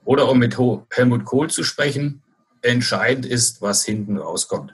Oder 0.04 0.28
um 0.30 0.38
mit 0.38 0.58
Helmut 0.90 1.24
Kohl 1.24 1.50
zu 1.50 1.64
sprechen, 1.64 2.22
entscheidend 2.62 3.26
ist, 3.26 3.62
was 3.62 3.84
hinten 3.84 4.18
rauskommt. 4.18 4.72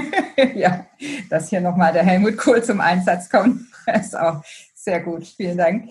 ja, 0.54 0.86
dass 1.30 1.48
hier 1.48 1.60
nochmal 1.60 1.92
der 1.92 2.04
Helmut 2.04 2.36
Kohl 2.36 2.62
zum 2.62 2.80
Einsatz 2.80 3.28
kommt, 3.30 3.62
ist 4.00 4.16
auch 4.16 4.42
sehr 4.74 5.00
gut. 5.00 5.26
Vielen 5.26 5.58
Dank. 5.58 5.88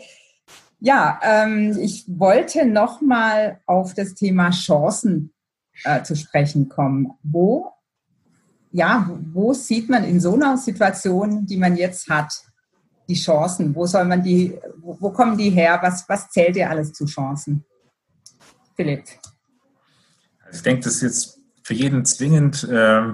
Ja, 0.79 1.19
ähm, 1.23 1.77
ich 1.79 2.05
wollte 2.07 2.65
nochmal 2.65 3.59
auf 3.65 3.93
das 3.93 4.13
Thema 4.13 4.51
Chancen 4.51 5.33
äh, 5.83 6.03
zu 6.03 6.15
sprechen 6.15 6.69
kommen. 6.69 7.13
Wo, 7.23 7.71
ja, 8.75 9.09
wo 9.31 9.53
sieht 9.53 9.89
man 9.89 10.03
in 10.03 10.19
so 10.19 10.33
einer 10.33 10.57
Situation, 10.57 11.45
die 11.45 11.55
man 11.55 11.77
jetzt 11.77 12.09
hat, 12.09 12.33
die 13.07 13.15
Chancen? 13.15 13.73
Wo 13.73 13.85
soll 13.85 14.03
man 14.03 14.21
die, 14.21 14.59
wo, 14.81 14.97
wo 14.99 15.11
kommen 15.11 15.37
die 15.37 15.49
her? 15.49 15.79
Was, 15.81 16.03
was 16.09 16.29
zählt 16.29 16.57
dir 16.57 16.69
alles 16.69 16.91
zu 16.91 17.05
Chancen? 17.05 17.63
Philipp. 18.75 19.05
Ich 20.51 20.61
denke, 20.61 20.83
das 20.83 20.95
ist 20.95 21.01
jetzt 21.03 21.39
für 21.63 21.73
jeden 21.73 22.03
zwingend, 22.03 22.65
äh, 22.65 23.13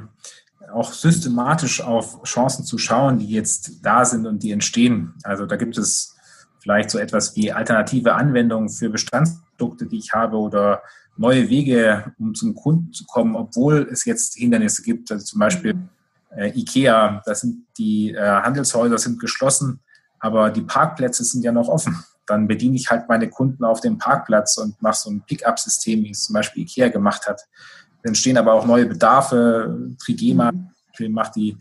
auch 0.73 0.93
systematisch 0.93 1.81
auf 1.81 2.23
Chancen 2.23 2.65
zu 2.65 2.79
schauen, 2.79 3.19
die 3.19 3.29
jetzt 3.29 3.85
da 3.85 4.03
sind 4.03 4.25
und 4.25 4.41
die 4.41 4.51
entstehen. 4.51 5.13
Also 5.23 5.45
da 5.45 5.57
gibt 5.57 5.77
es 5.77 6.15
vielleicht 6.59 6.89
so 6.89 6.97
etwas 6.97 7.35
wie 7.35 7.51
alternative 7.51 8.15
Anwendungen 8.15 8.69
für 8.69 8.89
Bestandsprodukte, 8.89 9.85
die 9.85 9.99
ich 9.99 10.13
habe 10.13 10.37
oder 10.37 10.81
neue 11.17 11.49
Wege, 11.49 12.13
um 12.19 12.33
zum 12.33 12.55
Kunden 12.55 12.93
zu 12.93 13.05
kommen, 13.05 13.35
obwohl 13.35 13.87
es 13.91 14.05
jetzt 14.05 14.35
Hindernisse 14.35 14.81
gibt. 14.81 15.11
Also 15.11 15.25
zum 15.25 15.39
Beispiel 15.39 15.73
mhm. 15.73 15.89
äh, 16.35 16.57
IKEA, 16.57 17.21
da 17.25 17.35
sind 17.35 17.65
die 17.77 18.13
äh, 18.13 18.19
Handelshäuser 18.19 18.97
sind 18.97 19.19
geschlossen, 19.19 19.79
aber 20.19 20.49
die 20.49 20.61
Parkplätze 20.61 21.23
sind 21.23 21.43
ja 21.43 21.51
noch 21.51 21.67
offen. 21.67 22.03
Dann 22.27 22.47
bediene 22.47 22.75
ich 22.75 22.89
halt 22.89 23.09
meine 23.09 23.29
Kunden 23.29 23.63
auf 23.63 23.81
dem 23.81 23.97
Parkplatz 23.97 24.57
und 24.57 24.81
mache 24.81 24.97
so 24.97 25.09
ein 25.09 25.21
Pickup-System, 25.21 26.03
wie 26.03 26.11
es 26.11 26.25
zum 26.25 26.33
Beispiel 26.33 26.63
IKEA 26.63 26.89
gemacht 26.89 27.27
hat. 27.27 27.41
Dann 28.03 28.11
entstehen 28.11 28.37
aber 28.37 28.53
auch 28.53 28.65
neue 28.65 28.85
Bedarfe. 28.85 29.95
Trigema 30.03 30.51
mhm. 30.51 31.11
macht 31.11 31.35
die, 31.35 31.57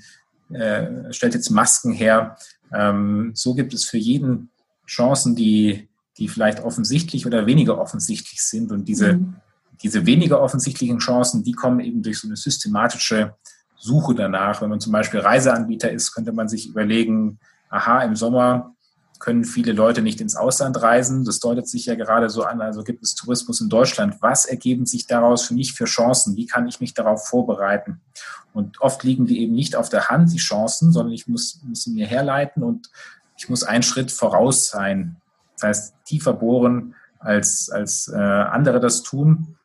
äh, 0.52 1.12
stellt 1.12 1.35
jetzt 1.35 1.50
Masken 1.50 1.92
her. 1.92 2.37
Ähm, 2.73 3.33
so 3.35 3.54
gibt 3.54 3.75
es 3.75 3.85
für 3.85 3.99
jeden 3.99 4.50
Chancen, 4.87 5.35
die, 5.37 5.90
die 6.21 6.29
vielleicht 6.29 6.61
offensichtlich 6.61 7.27
oder 7.27 7.47
weniger 7.47 7.79
offensichtlich 7.79 8.43
sind. 8.43 8.71
Und 8.71 8.87
diese, 8.87 9.15
mhm. 9.15 9.37
diese 9.83 10.07
weniger 10.07 10.41
offensichtlichen 10.41 10.99
Chancen, 10.99 11.43
die 11.43 11.53
kommen 11.53 11.81
eben 11.81 12.03
durch 12.03 12.21
so 12.21 12.29
eine 12.29 12.37
systematische 12.37 13.35
Suche 13.77 14.15
danach. 14.15 14.62
Wenn 14.62 14.71
man 14.71 14.81
zum 14.81 14.93
Beispiel 14.93 15.21
Reiseanbieter 15.21 15.91
ist, 15.91 16.12
könnte 16.12 16.33
man 16.33 16.49
sich 16.49 16.69
überlegen, 16.69 17.41
aha, 17.71 18.03
im 18.03 18.15
Sommer 18.15 18.75
können 19.19 19.45
viele 19.45 19.73
Leute 19.73 20.03
nicht 20.03 20.21
ins 20.21 20.37
Ausland 20.37 20.81
reisen. 20.81 21.25
Das 21.25 21.41
deutet 21.41 21.69
sich 21.69 21.87
ja 21.87 21.95
gerade 21.95 22.31
so 22.31 22.45
an. 22.45 22.61
Also 22.61 22.83
gibt 22.83 23.03
es 23.03 23.15
Tourismus 23.15 23.61
in 23.61 23.69
Deutschland. 23.69 24.17
Was 24.21 24.47
ergeben 24.47 24.87
sich 24.87 25.07
daraus 25.07 25.47
für 25.47 25.55
mich 25.55 25.73
für 25.73 25.85
Chancen? 25.85 26.37
Wie 26.37 26.47
kann 26.47 26.69
ich 26.69 26.81
mich 26.81 26.95
darauf 26.95 27.27
vorbereiten? 27.27 28.00
Und 28.53 28.81
oft 28.81 29.05
liegen 29.05 29.27
die 29.27 29.43
eben 29.43 29.55
nicht 29.55 29.77
auf 29.77 29.89
der 29.89 30.09
Hand, 30.09 30.33
die 30.33 30.39
Chancen, 30.39 30.93
sondern 30.93 31.12
ich 31.12 31.29
muss, 31.29 31.61
muss 31.62 31.85
sie 31.85 31.91
mir 31.91 32.07
herleiten 32.07 32.62
und 32.62 32.91
ich 33.37 33.49
muss 33.49 33.62
einen 33.62 33.83
Schritt 33.83 34.11
voraus 34.11 34.69
sein. 34.69 35.17
Das 35.61 35.69
heißt, 35.69 35.95
tiefer 36.05 36.33
bohren, 36.33 36.95
als, 37.19 37.71
als 37.71 38.09
äh, 38.09 38.17
andere 38.17 38.81
das 38.81 39.02
tun. 39.02 39.57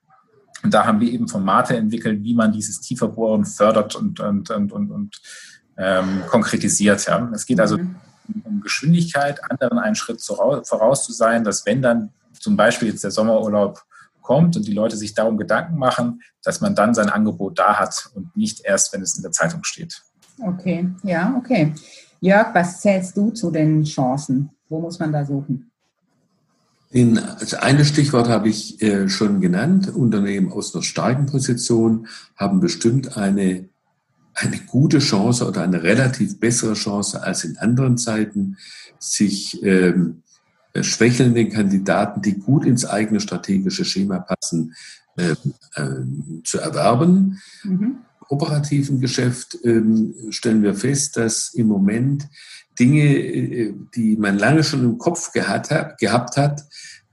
Und 0.63 0.73
da 0.73 0.85
haben 0.85 0.99
wir 0.99 1.11
eben 1.11 1.27
von 1.27 1.43
Mate 1.43 1.77
entwickelt, 1.77 2.23
wie 2.23 2.33
man 2.33 2.51
dieses 2.51 2.81
tiefer 2.81 3.07
Bohren 3.07 3.45
fördert 3.45 3.95
und, 3.95 4.19
und, 4.19 4.49
und, 4.49 4.71
und, 4.71 4.91
und 4.91 5.21
ähm, 5.77 6.23
konkretisiert. 6.27 7.05
Ja. 7.05 7.29
Es 7.33 7.45
geht 7.45 7.59
also 7.59 7.77
mhm 7.77 7.95
um 8.43 8.61
Geschwindigkeit, 8.61 9.39
anderen 9.49 9.77
einen 9.79 9.95
Schritt 9.95 10.21
voraus 10.21 11.05
zu 11.05 11.11
sein, 11.11 11.43
dass 11.43 11.65
wenn 11.65 11.81
dann 11.81 12.11
zum 12.39 12.57
Beispiel 12.57 12.89
jetzt 12.89 13.03
der 13.03 13.11
Sommerurlaub 13.11 13.83
kommt 14.21 14.55
und 14.57 14.67
die 14.67 14.73
Leute 14.73 14.97
sich 14.97 15.13
darum 15.13 15.37
Gedanken 15.37 15.77
machen, 15.77 16.21
dass 16.43 16.61
man 16.61 16.75
dann 16.75 16.93
sein 16.93 17.09
Angebot 17.09 17.59
da 17.59 17.75
hat 17.79 18.09
und 18.15 18.35
nicht 18.35 18.61
erst, 18.65 18.93
wenn 18.93 19.01
es 19.01 19.15
in 19.15 19.23
der 19.23 19.31
Zeitung 19.31 19.63
steht. 19.63 20.01
Okay, 20.39 20.89
ja, 21.03 21.35
okay. 21.37 21.73
Jörg, 22.19 22.53
was 22.53 22.81
zählst 22.81 23.15
du 23.15 23.31
zu 23.31 23.51
den 23.51 23.83
Chancen? 23.83 24.49
Wo 24.67 24.79
muss 24.79 24.99
man 24.99 25.13
da 25.13 25.23
suchen? 25.23 25.71
In, 26.95 27.19
also 27.19 27.57
eine 27.57 27.83
Stichwort 27.83 28.29
habe 28.29 28.47
ich 28.47 28.81
äh, 28.81 29.09
schon 29.09 29.41
genannt. 29.41 29.93
Unternehmen 29.93 30.49
aus 30.49 30.73
einer 30.73 30.81
starken 30.81 31.25
Position 31.25 32.07
haben 32.37 32.61
bestimmt 32.61 33.17
eine, 33.17 33.67
eine 34.33 34.59
gute 34.59 34.99
Chance 34.99 35.45
oder 35.45 35.61
eine 35.63 35.83
relativ 35.83 36.39
bessere 36.39 36.73
Chance 36.73 37.21
als 37.21 37.43
in 37.43 37.57
anderen 37.57 37.97
Zeiten, 37.97 38.55
sich 38.97 39.61
ähm, 39.61 40.23
schwächelnden 40.79 41.49
Kandidaten, 41.49 42.21
die 42.21 42.39
gut 42.39 42.65
ins 42.65 42.85
eigene 42.85 43.19
strategische 43.19 43.83
Schema 43.83 44.19
passen, 44.19 44.73
äh, 45.17 45.35
äh, 45.75 46.05
zu 46.45 46.59
erwerben. 46.59 47.41
Mhm. 47.65 47.97
Operativen 48.29 49.01
Geschäft 49.01 49.57
ähm, 49.65 50.15
stellen 50.29 50.63
wir 50.63 50.73
fest, 50.73 51.17
dass 51.17 51.53
im 51.55 51.67
Moment 51.67 52.29
Dinge, 52.79 53.03
äh, 53.03 53.73
die 53.95 54.17
man 54.17 54.37
lange 54.37 54.63
schon 54.63 54.83
im 54.83 54.97
Kopf 54.97 55.31
gehabt 55.31 55.71
hat, 56.37 56.63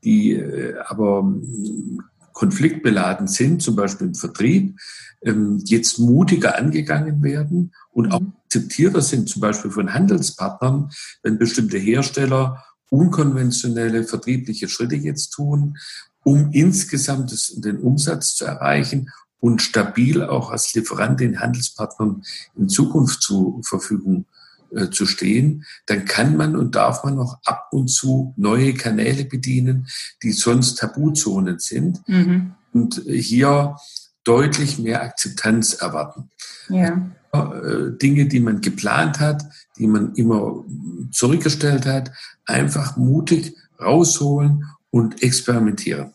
die 0.05 0.33
äh, 0.33 0.77
aber 0.87 1.21
ähm, 1.21 2.03
konfliktbeladen 2.33 3.29
sind, 3.29 3.63
zum 3.63 3.77
Beispiel 3.77 4.09
im 4.09 4.15
Vertrieb, 4.15 4.79
ähm, 5.23 5.61
jetzt 5.65 5.99
mutiger 5.99 6.59
angegangen 6.59 7.23
werden 7.23 7.73
und 7.93 8.13
auch 8.13 8.21
mhm. 8.21 8.33
akzeptierter 8.45 9.03
sind, 9.03 9.29
zum 9.29 9.41
Beispiel 9.41 9.71
von 9.71 9.95
Handelspartnern, 9.95 10.91
wenn 11.23 11.39
bestimmte 11.39 11.79
Hersteller 11.79 12.65
unkonventionelle 12.91 14.05
vertriebliche 14.05 14.69
Schritte 14.69 14.97
jetzt 14.97 15.31
tun, 15.31 15.79
um 16.25 16.51
insgesamt 16.53 17.33
den 17.65 17.79
Umsatz 17.79 18.35
zu 18.35 18.45
erreichen 18.45 19.11
und 19.41 19.63
stabil 19.63 20.23
auch 20.23 20.51
als 20.51 20.75
Lieferant 20.75 21.21
den 21.21 21.41
Handelspartnern 21.41 22.23
in 22.57 22.69
Zukunft 22.69 23.23
zur 23.23 23.63
Verfügung 23.65 24.27
äh, 24.75 24.91
zu 24.91 25.07
stehen, 25.07 25.65
dann 25.87 26.05
kann 26.05 26.37
man 26.37 26.57
und 26.57 26.75
darf 26.75 27.05
man 27.05 27.19
auch 27.19 27.39
ab 27.45 27.69
und 27.73 27.89
zu 27.89 28.35
neue 28.37 28.75
Kanäle 28.75 29.25
bedienen, 29.25 29.89
die 30.23 30.33
sonst 30.33 30.79
Tabuzonen 30.79 31.59
sind 31.59 32.07
mhm. 32.09 32.55
und 32.73 33.03
hier 33.07 33.77
deutlich 34.25 34.79
mehr 34.79 35.03
Akzeptanz 35.03 35.75
erwarten. 35.75 36.31
Ja. 36.69 37.11
Äh, 37.33 37.97
Dinge, 38.01 38.27
die 38.27 38.41
man 38.41 38.61
geplant 38.61 39.21
hat, 39.21 39.45
die 39.79 39.87
man 39.87 40.15
immer 40.15 40.65
zurückgestellt 41.11 41.87
hat, 41.87 42.13
einfach 42.47 42.97
mutig 42.97 43.57
rausholen 43.81 44.65
und 44.91 45.23
experimentieren. 45.23 46.13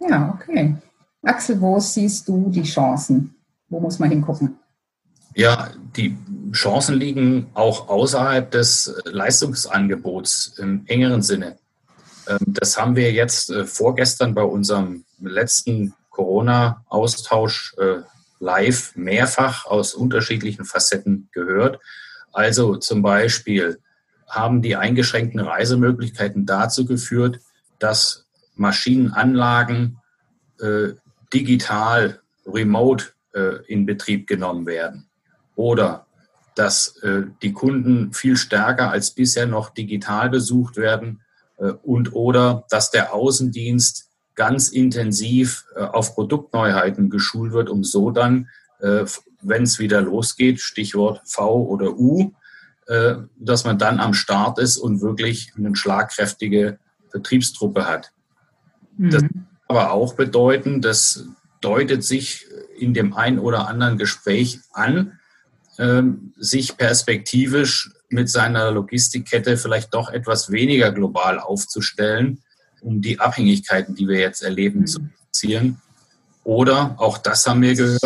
Ja, 0.00 0.32
okay. 0.34 0.76
Axel, 1.22 1.60
wo 1.60 1.80
siehst 1.80 2.28
du 2.28 2.50
die 2.50 2.62
Chancen? 2.62 3.34
Wo 3.68 3.80
muss 3.80 3.98
man 3.98 4.10
hingucken? 4.10 4.56
Ja, 5.34 5.70
die 5.96 6.16
Chancen 6.52 6.96
liegen 6.96 7.50
auch 7.54 7.88
außerhalb 7.88 8.50
des 8.50 8.94
Leistungsangebots 9.04 10.54
im 10.58 10.84
engeren 10.86 11.22
Sinne. 11.22 11.58
Ähm, 12.26 12.38
das 12.46 12.78
haben 12.78 12.96
wir 12.96 13.12
jetzt 13.12 13.50
äh, 13.50 13.64
vorgestern 13.64 14.34
bei 14.34 14.42
unserem 14.42 15.04
letzten 15.20 15.94
Corona-Austausch 16.10 17.74
äh, 17.78 18.02
live 18.38 18.94
mehrfach 18.96 19.66
aus 19.66 19.94
unterschiedlichen 19.94 20.64
Facetten 20.64 21.28
gehört. 21.32 21.80
Also 22.32 22.76
zum 22.76 23.02
Beispiel 23.02 23.78
haben 24.28 24.60
die 24.60 24.76
eingeschränkten 24.76 25.40
Reisemöglichkeiten 25.40 26.44
dazu 26.44 26.84
geführt, 26.84 27.40
dass 27.78 28.26
Maschinenanlagen 28.56 29.98
äh, 30.60 30.88
digital, 31.32 32.20
remote 32.46 33.06
in 33.66 33.84
Betrieb 33.84 34.26
genommen 34.26 34.64
werden 34.64 35.10
oder 35.56 36.05
dass 36.56 36.96
äh, 37.02 37.22
die 37.42 37.52
Kunden 37.52 38.12
viel 38.12 38.36
stärker 38.36 38.90
als 38.90 39.12
bisher 39.12 39.46
noch 39.46 39.70
digital 39.70 40.30
besucht 40.30 40.76
werden 40.76 41.20
äh, 41.58 41.72
und 41.82 42.14
oder 42.14 42.64
dass 42.70 42.90
der 42.90 43.14
Außendienst 43.14 44.06
ganz 44.34 44.68
intensiv 44.68 45.64
äh, 45.76 45.80
auf 45.80 46.14
Produktneuheiten 46.14 47.10
geschult 47.10 47.52
wird, 47.52 47.68
um 47.68 47.84
so 47.84 48.10
dann, 48.10 48.48
äh, 48.80 49.04
wenn 49.42 49.62
es 49.62 49.78
wieder 49.78 50.00
losgeht, 50.00 50.60
Stichwort 50.60 51.22
V 51.24 51.62
oder 51.64 51.96
U, 51.96 52.32
äh, 52.86 53.16
dass 53.38 53.64
man 53.64 53.78
dann 53.78 54.00
am 54.00 54.14
Start 54.14 54.58
ist 54.58 54.78
und 54.78 55.02
wirklich 55.02 55.52
eine 55.56 55.76
schlagkräftige 55.76 56.78
Vertriebstruppe 57.10 57.86
hat. 57.86 58.12
Mhm. 58.96 59.10
Das 59.10 59.24
aber 59.68 59.90
auch 59.90 60.14
bedeuten, 60.14 60.80
das 60.80 61.26
deutet 61.60 62.04
sich 62.04 62.46
in 62.78 62.94
dem 62.94 63.14
einen 63.14 63.38
oder 63.38 63.68
anderen 63.68 63.98
Gespräch 63.98 64.60
an, 64.72 65.18
sich 66.38 66.76
perspektivisch 66.76 67.90
mit 68.08 68.30
seiner 68.30 68.70
Logistikkette 68.70 69.56
vielleicht 69.56 69.92
doch 69.92 70.10
etwas 70.10 70.50
weniger 70.50 70.92
global 70.92 71.38
aufzustellen, 71.38 72.42
um 72.80 73.02
die 73.02 73.20
Abhängigkeiten, 73.20 73.94
die 73.94 74.08
wir 74.08 74.18
jetzt 74.18 74.42
erleben, 74.42 74.80
mhm. 74.80 74.86
zu 74.86 75.00
reduzieren. 75.00 75.82
Oder, 76.44 76.94
auch 76.98 77.18
das 77.18 77.46
haben 77.46 77.62
wir 77.62 77.74
gehört, 77.74 78.00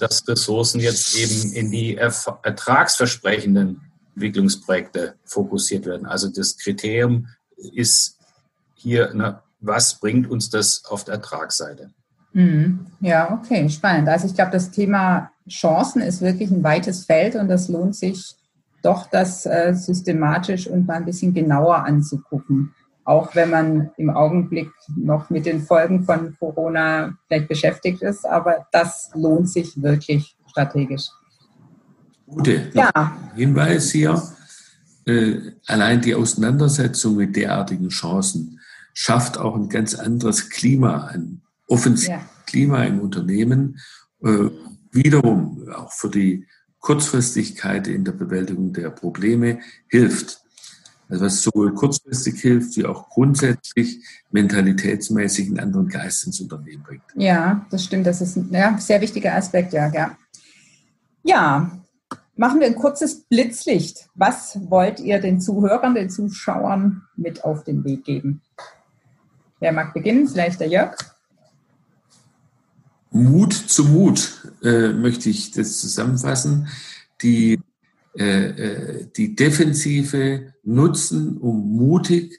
dass 0.00 0.26
Ressourcen 0.26 0.80
jetzt 0.80 1.16
eben 1.16 1.52
in 1.52 1.70
die 1.70 1.96
ertragsversprechenden 1.96 3.80
Entwicklungsprojekte 4.14 5.14
fokussiert 5.24 5.86
werden. 5.86 6.06
Also 6.06 6.28
das 6.28 6.56
Kriterium 6.58 7.28
ist 7.56 8.18
hier, 8.74 9.14
ne, 9.14 9.40
was 9.60 9.94
bringt 9.94 10.28
uns 10.28 10.50
das 10.50 10.84
auf 10.86 11.04
der 11.04 11.14
Ertragsseite? 11.14 11.90
Mhm. 12.32 12.86
Ja, 13.00 13.32
okay, 13.32 13.68
spannend. 13.70 14.08
Also 14.08 14.26
ich 14.26 14.34
glaube, 14.34 14.50
das 14.50 14.70
Thema 14.70 15.30
Chancen 15.48 16.02
ist 16.02 16.20
wirklich 16.20 16.50
ein 16.50 16.62
weites 16.62 17.04
Feld 17.04 17.34
und 17.34 17.48
das 17.48 17.68
lohnt 17.68 17.96
sich 17.96 18.36
doch, 18.82 19.06
das 19.10 19.44
äh, 19.46 19.74
systematisch 19.74 20.66
und 20.68 20.86
mal 20.86 20.94
ein 20.94 21.04
bisschen 21.04 21.34
genauer 21.34 21.84
anzugucken. 21.84 22.74
Auch 23.04 23.34
wenn 23.34 23.50
man 23.50 23.90
im 23.96 24.10
Augenblick 24.10 24.70
noch 24.96 25.30
mit 25.30 25.46
den 25.46 25.62
Folgen 25.62 26.04
von 26.04 26.36
Corona 26.38 27.14
vielleicht 27.26 27.48
beschäftigt 27.48 28.02
ist, 28.02 28.26
aber 28.26 28.66
das 28.70 29.10
lohnt 29.14 29.48
sich 29.50 29.82
wirklich 29.82 30.36
strategisch. 30.46 31.08
Gute 32.26 32.70
ja. 32.74 33.16
Hinweis 33.34 33.90
hier. 33.90 34.22
Äh, 35.06 35.52
allein 35.66 36.02
die 36.02 36.14
Auseinandersetzung 36.14 37.16
mit 37.16 37.34
derartigen 37.34 37.88
Chancen 37.88 38.60
schafft 38.92 39.38
auch 39.38 39.56
ein 39.56 39.70
ganz 39.70 39.94
anderes 39.94 40.50
Klima, 40.50 41.06
ein 41.06 41.40
offensives 41.66 42.08
ja. 42.08 42.20
Klima 42.46 42.84
im 42.84 43.00
Unternehmen. 43.00 43.78
Äh, 44.22 44.50
wiederum 45.04 45.68
auch 45.74 45.92
für 45.92 46.08
die 46.08 46.46
Kurzfristigkeit 46.80 47.88
in 47.88 48.04
der 48.04 48.12
Bewältigung 48.12 48.72
der 48.72 48.90
Probleme 48.90 49.60
hilft. 49.88 50.42
Also 51.08 51.24
was 51.24 51.42
sowohl 51.42 51.72
kurzfristig 51.74 52.40
hilft, 52.40 52.76
wie 52.76 52.84
auch 52.84 53.08
grundsätzlich 53.08 54.04
mentalitätsmäßig 54.30 55.48
einen 55.48 55.60
anderen 55.60 55.88
Geist 55.88 56.26
ins 56.26 56.40
Unternehmen 56.40 56.82
bringt. 56.82 57.02
Ja, 57.14 57.66
das 57.70 57.84
stimmt. 57.84 58.06
Das 58.06 58.20
ist 58.20 58.36
ein 58.36 58.50
ja, 58.52 58.76
sehr 58.78 59.00
wichtiger 59.00 59.34
Aspekt, 59.34 59.72
ja, 59.72 59.90
ja. 59.90 60.18
Ja, 61.22 61.70
machen 62.36 62.60
wir 62.60 62.66
ein 62.66 62.74
kurzes 62.74 63.22
Blitzlicht. 63.24 64.08
Was 64.14 64.58
wollt 64.70 65.00
ihr 65.00 65.18
den 65.18 65.40
Zuhörern, 65.40 65.94
den 65.94 66.10
Zuschauern 66.10 67.02
mit 67.16 67.42
auf 67.42 67.64
den 67.64 67.84
Weg 67.84 68.04
geben? 68.04 68.42
Wer 69.60 69.72
mag 69.72 69.94
beginnen? 69.94 70.28
Vielleicht 70.28 70.60
der 70.60 70.68
Jörg? 70.68 70.96
Mut 73.24 73.52
zu 73.52 73.84
Mut 73.84 74.50
äh, 74.62 74.88
möchte 74.88 75.30
ich 75.30 75.50
das 75.50 75.78
zusammenfassen. 75.80 76.68
Die, 77.22 77.60
äh, 78.16 78.46
äh, 78.46 79.06
die 79.16 79.34
Defensive 79.34 80.54
nutzen, 80.62 81.36
um 81.38 81.76
mutig 81.76 82.38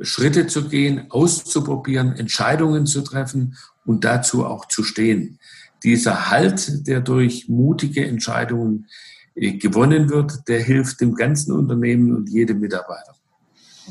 Schritte 0.00 0.46
zu 0.46 0.68
gehen, 0.68 1.10
auszuprobieren, 1.10 2.14
Entscheidungen 2.16 2.86
zu 2.86 3.02
treffen 3.02 3.56
und 3.84 4.04
dazu 4.04 4.44
auch 4.44 4.66
zu 4.66 4.82
stehen. 4.82 5.38
Dieser 5.84 6.30
Halt, 6.30 6.86
der 6.86 7.00
durch 7.00 7.48
mutige 7.48 8.06
Entscheidungen 8.06 8.86
äh, 9.34 9.52
gewonnen 9.52 10.10
wird, 10.10 10.48
der 10.48 10.62
hilft 10.62 11.00
dem 11.00 11.14
ganzen 11.14 11.52
Unternehmen 11.52 12.14
und 12.14 12.28
jedem 12.28 12.60
Mitarbeiter. 12.60 13.14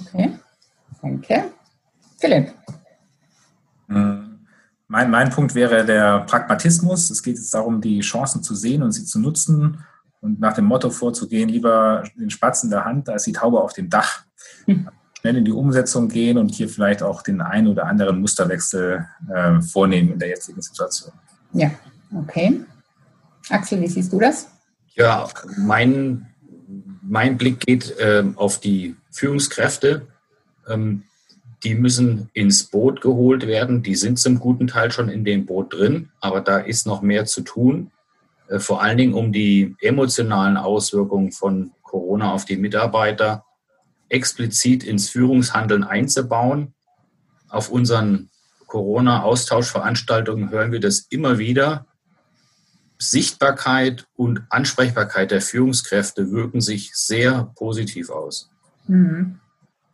Okay, 0.06 0.32
danke. 1.02 1.52
Philipp. 2.20 2.54
Mhm. 3.88 4.25
Mein, 4.88 5.10
mein 5.10 5.30
Punkt 5.30 5.56
wäre 5.56 5.86
der 5.86 6.22
Pragmatismus. 6.22 7.10
Es 7.10 7.24
geht 7.24 7.38
jetzt 7.38 7.54
darum, 7.54 7.82
die 7.82 8.02
Chancen 8.02 8.44
zu 8.44 8.56
sehen 8.56 8.84
und 8.84 8.92
sie 8.92 9.06
zu 9.06 9.20
nutzen 9.20 9.84
und 10.22 10.40
nach 10.40 10.54
dem 10.54 10.66
Motto 10.66 10.90
vorzugehen, 10.90 11.50
lieber 11.50 12.04
den 12.16 12.30
Spatz 12.30 12.64
in 12.64 12.70
der 12.70 12.86
Hand 12.86 13.10
als 13.10 13.24
die 13.24 13.32
Taube 13.34 13.62
auf 13.62 13.74
dem 13.74 13.90
Dach. 13.90 14.24
Hm. 14.66 14.90
Schnell 15.20 15.38
in 15.38 15.46
die 15.46 15.52
Umsetzung 15.52 16.08
gehen 16.08 16.38
und 16.38 16.54
hier 16.54 16.70
vielleicht 16.70 17.02
auch 17.02 17.24
den 17.24 17.42
einen 17.42 17.68
oder 17.68 17.88
anderen 17.88 18.22
Musterwechsel 18.22 19.08
äh, 19.34 19.60
vornehmen 19.60 20.12
in 20.12 20.20
der 20.20 20.30
jetzigen 20.30 20.62
Situation. 20.62 21.14
Ja, 21.52 21.72
okay. 22.16 22.62
Axel, 23.50 23.82
wie 23.82 23.88
siehst 23.88 24.14
du 24.14 24.20
das? 24.20 24.48
Ja, 24.94 25.28
mein 25.58 26.28
mein 27.08 27.38
Blick 27.38 27.60
geht 27.60 27.98
äh, 28.00 28.24
auf 28.36 28.60
die 28.60 28.96
Führungskräfte. 29.12 30.08
Ähm, 30.68 31.04
die 31.64 31.76
müssen 31.76 32.30
ins 32.34 32.66
Boot 32.66 33.02
geholt 33.02 33.48
werden. 33.48 33.84
Die 33.84 33.96
sind 33.96 34.20
zum 34.20 34.40
guten 34.40 34.68
Teil 34.68 34.92
schon 34.92 35.10
in 35.10 35.24
dem 35.24 35.46
Boot 35.46 35.74
drin, 35.74 36.10
aber 36.20 36.42
da 36.42 36.58
ist 36.58 36.86
noch 36.86 37.02
mehr 37.02 37.26
zu 37.26 37.42
tun. 37.42 37.92
Äh, 38.48 38.60
vor 38.60 38.82
allen 38.82 38.98
Dingen, 38.98 39.14
um 39.14 39.32
die 39.32 39.76
emotionalen 39.80 40.58
Auswirkungen 40.58 41.32
von 41.32 41.72
Corona 41.84 42.34
auf 42.34 42.46
die 42.46 42.58
Mitarbeiter 42.58 43.46
explizit 44.10 44.84
ins 44.84 45.10
Führungshandeln 45.10 45.84
einzubauen. 45.84 46.74
Auf 47.50 47.70
unseren 47.70 48.30
Corona-Austauschveranstaltungen 48.68 50.50
hören 50.50 50.72
wir 50.72 50.80
das 50.80 51.08
immer 51.10 51.38
wieder. 51.38 51.86
Sichtbarkeit 52.98 54.06
und 54.16 54.44
Ansprechbarkeit 54.50 55.32
der 55.32 55.42
Führungskräfte 55.42 56.32
wirken 56.32 56.62
sich 56.62 56.92
sehr 56.94 57.52
positiv 57.56 58.10
aus. 58.10 58.50
Mhm. 58.88 59.40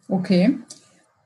Okay. 0.08 0.58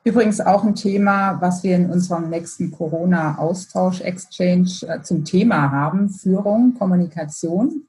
Übrigens 0.07 0.39
auch 0.39 0.63
ein 0.63 0.75
Thema, 0.75 1.41
was 1.41 1.63
wir 1.63 1.75
in 1.75 1.89
unserem 1.89 2.29
nächsten 2.29 2.69
Corona-Austausch-Exchange 2.69 4.69
äh, 4.87 5.01
zum 5.01 5.25
Thema 5.25 5.71
haben, 5.71 6.11
Führung, 6.11 6.75
Kommunikation. 6.77 7.87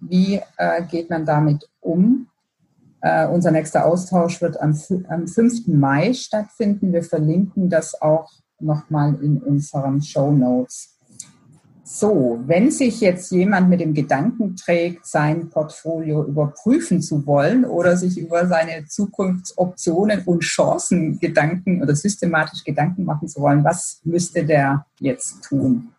Wie 0.00 0.40
äh, 0.58 0.84
geht 0.84 1.10
man 1.10 1.26
damit 1.26 1.68
um? 1.80 2.28
Äh, 3.00 3.26
unser 3.26 3.50
nächster 3.50 3.84
Austausch 3.84 4.40
wird 4.40 4.60
am, 4.60 4.80
am 5.08 5.26
5. 5.26 5.66
Mai 5.66 6.12
stattfinden. 6.12 6.92
Wir 6.92 7.02
verlinken 7.02 7.68
das 7.68 8.00
auch 8.00 8.30
nochmal 8.60 9.16
in 9.20 9.42
unseren 9.42 10.00
Show 10.00 10.30
Notes. 10.30 10.95
So, 11.88 12.42
wenn 12.46 12.72
sich 12.72 13.00
jetzt 13.00 13.30
jemand 13.30 13.68
mit 13.68 13.78
dem 13.78 13.94
Gedanken 13.94 14.56
trägt, 14.56 15.06
sein 15.06 15.50
Portfolio 15.50 16.24
überprüfen 16.24 17.00
zu 17.00 17.24
wollen 17.26 17.64
oder 17.64 17.96
sich 17.96 18.18
über 18.18 18.48
seine 18.48 18.86
Zukunftsoptionen 18.86 20.24
und 20.24 20.40
Chancen 20.40 21.20
Gedanken 21.20 21.80
oder 21.80 21.94
systematisch 21.94 22.64
Gedanken 22.64 23.04
machen 23.04 23.28
zu 23.28 23.40
wollen, 23.40 23.62
was 23.62 24.00
müsste 24.02 24.44
der 24.44 24.84
jetzt 24.98 25.44
tun? 25.44 25.92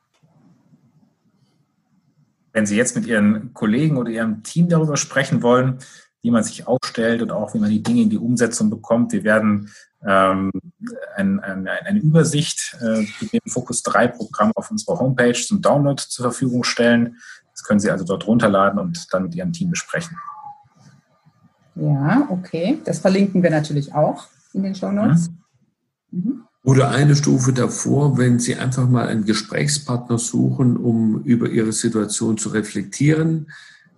Wenn 2.52 2.65
Sie 2.65 2.76
jetzt 2.76 2.97
mit 2.97 3.06
Ihren 3.06 3.54
Kollegen 3.54 3.95
oder 3.95 4.10
Ihrem 4.10 4.43
Team 4.43 4.67
darüber 4.67 4.97
sprechen 4.97 5.41
wollen, 5.41 5.78
wie 6.28 6.32
man 6.32 6.44
sich 6.44 6.68
aufstellt 6.68 7.22
und 7.22 7.32
auch 7.32 7.54
wie 7.54 7.60
man 7.60 7.70
die 7.70 7.82
Dinge 7.82 8.02
in 8.02 8.10
die 8.10 8.18
Umsetzung 8.18 8.70
bekommt. 8.70 9.13
Wir 9.13 9.24
werden 9.24 9.72
ähm, 10.06 10.52
ein, 11.16 11.40
ein, 11.40 11.66
eine 11.70 12.00
Übersicht 12.00 12.76
äh, 12.82 13.06
mit 13.22 13.32
dem 13.32 13.40
Fokus 13.48 13.82
3 13.84 14.10
Programm 14.10 14.52
auf 14.56 14.70
unserer 14.70 15.00
Homepage 15.00 15.34
zum 15.34 15.62
Download 15.62 16.04
zur 16.06 16.26
Verfügung 16.26 16.66
stellen. 16.66 17.16
Das 17.54 17.63
können 17.63 17.80
Sie 17.80 17.90
also 17.90 18.04
dort 18.04 18.28
runterladen 18.28 18.78
und 18.78 19.08
dann 19.13 19.24
mit 19.24 19.36
Ihrem 19.36 19.54
Team 19.54 19.70
besprechen. 19.70 20.18
Ja, 21.76 22.28
okay. 22.30 22.80
Das 22.84 23.00
verlinken 23.00 23.42
wir 23.42 23.50
natürlich 23.50 23.94
auch 23.94 24.28
in 24.52 24.63
den 24.63 24.76
Show 24.76 24.92
Notes. 24.92 25.30
Mhm. 26.12 26.20
Mhm. 26.20 26.44
Oder 26.66 26.90
eine 26.90 27.16
Stufe 27.16 27.54
davor, 27.54 28.18
wenn 28.18 28.40
Sie 28.40 28.58
einfach 28.58 28.90
mal 28.90 29.08
einen 29.08 29.24
Gesprächspartner 29.24 30.18
suchen, 30.18 30.76
um 30.76 31.24
über 31.24 31.50
Ihre 31.50 31.72
Situation 31.72 32.38
zu 32.38 32.50
reflektieren, 32.50 33.48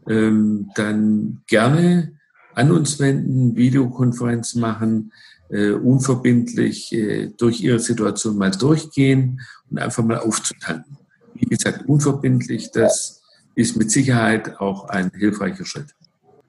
ähm, 0.08 0.70
dann 0.76 1.42
gerne 1.48 2.19
an 2.60 2.72
uns 2.72 3.00
wenden, 3.00 3.56
Videokonferenz 3.56 4.56
machen, 4.56 5.14
äh, 5.50 5.72
unverbindlich 5.72 6.92
äh, 6.92 7.28
durch 7.38 7.62
ihre 7.62 7.80
Situation 7.80 8.38
mal 8.38 8.52
durchgehen 8.52 9.40
und 9.72 9.80
einfach 9.80 10.04
mal 10.04 10.20
aufzutanken. 10.20 10.98
Wie 11.36 11.46
gesagt, 11.46 11.88
unverbindlich, 11.88 12.72
das 12.72 13.22
ist 13.56 13.78
mit 13.78 13.92
Sicherheit 13.92 14.60
auch 14.60 14.90
ein 14.90 15.10
hilfreicher 15.16 15.66
Schritt. 15.66 15.96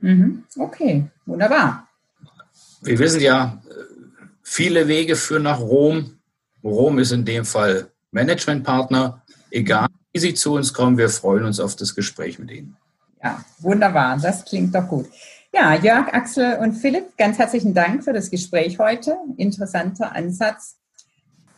Mhm. 0.00 0.42
Okay, 0.56 1.06
wunderbar. 1.26 1.86
Wir 2.82 2.98
wissen 2.98 3.20
ja, 3.20 3.62
viele 4.42 4.88
Wege 4.88 5.14
führen 5.14 5.44
nach 5.44 5.60
Rom. 5.60 6.18
Rom 6.64 6.98
ist 6.98 7.12
in 7.12 7.24
dem 7.24 7.44
Fall 7.44 7.90
Managementpartner. 8.10 9.22
Egal, 9.50 9.86
wie 10.12 10.18
Sie 10.18 10.34
zu 10.34 10.54
uns 10.54 10.72
kommen, 10.72 10.98
wir 10.98 11.08
freuen 11.08 11.44
uns 11.44 11.60
auf 11.60 11.76
das 11.76 11.94
Gespräch 11.94 12.40
mit 12.40 12.50
Ihnen. 12.50 12.76
Ja, 13.22 13.44
wunderbar. 13.58 14.18
Das 14.20 14.44
klingt 14.44 14.74
doch 14.74 14.88
gut. 14.88 15.06
Ja, 15.52 15.74
Jörg, 15.74 16.14
Axel 16.14 16.58
und 16.58 16.74
Philipp, 16.74 17.16
ganz 17.18 17.38
herzlichen 17.38 17.74
Dank 17.74 18.04
für 18.04 18.12
das 18.12 18.30
Gespräch 18.30 18.78
heute. 18.78 19.16
Interessanter 19.36 20.14
Ansatz. 20.14 20.76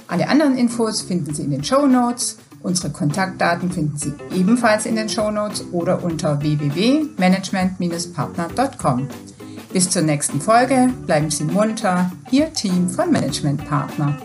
Alle 0.09 0.29
anderen 0.29 0.59
Infos 0.59 1.03
finden 1.03 1.33
Sie 1.35 1.45
in 1.45 1.53
den 1.53 1.63
Show 1.63 1.87
Notes 1.87 2.39
Unsere 2.61 2.91
Kontaktdaten 2.91 3.71
finden 3.71 3.97
Sie 3.97 4.13
ebenfalls 4.35 4.85
in 4.87 4.97
den 4.97 5.09
Shownotes 5.09 5.67
oder 5.73 6.03
unter 6.03 6.41
www.management-partner.com. 6.41 9.07
Bis 9.73 9.89
zur 9.91 10.03
nächsten 10.03 10.41
Folge, 10.41 10.93
bleiben 11.07 11.31
Sie 11.31 11.45
munter, 11.45 12.11
Ihr 12.31 12.53
Team 12.53 12.89
von 12.89 13.13
Management 13.13 13.65
Partner. 13.69 14.17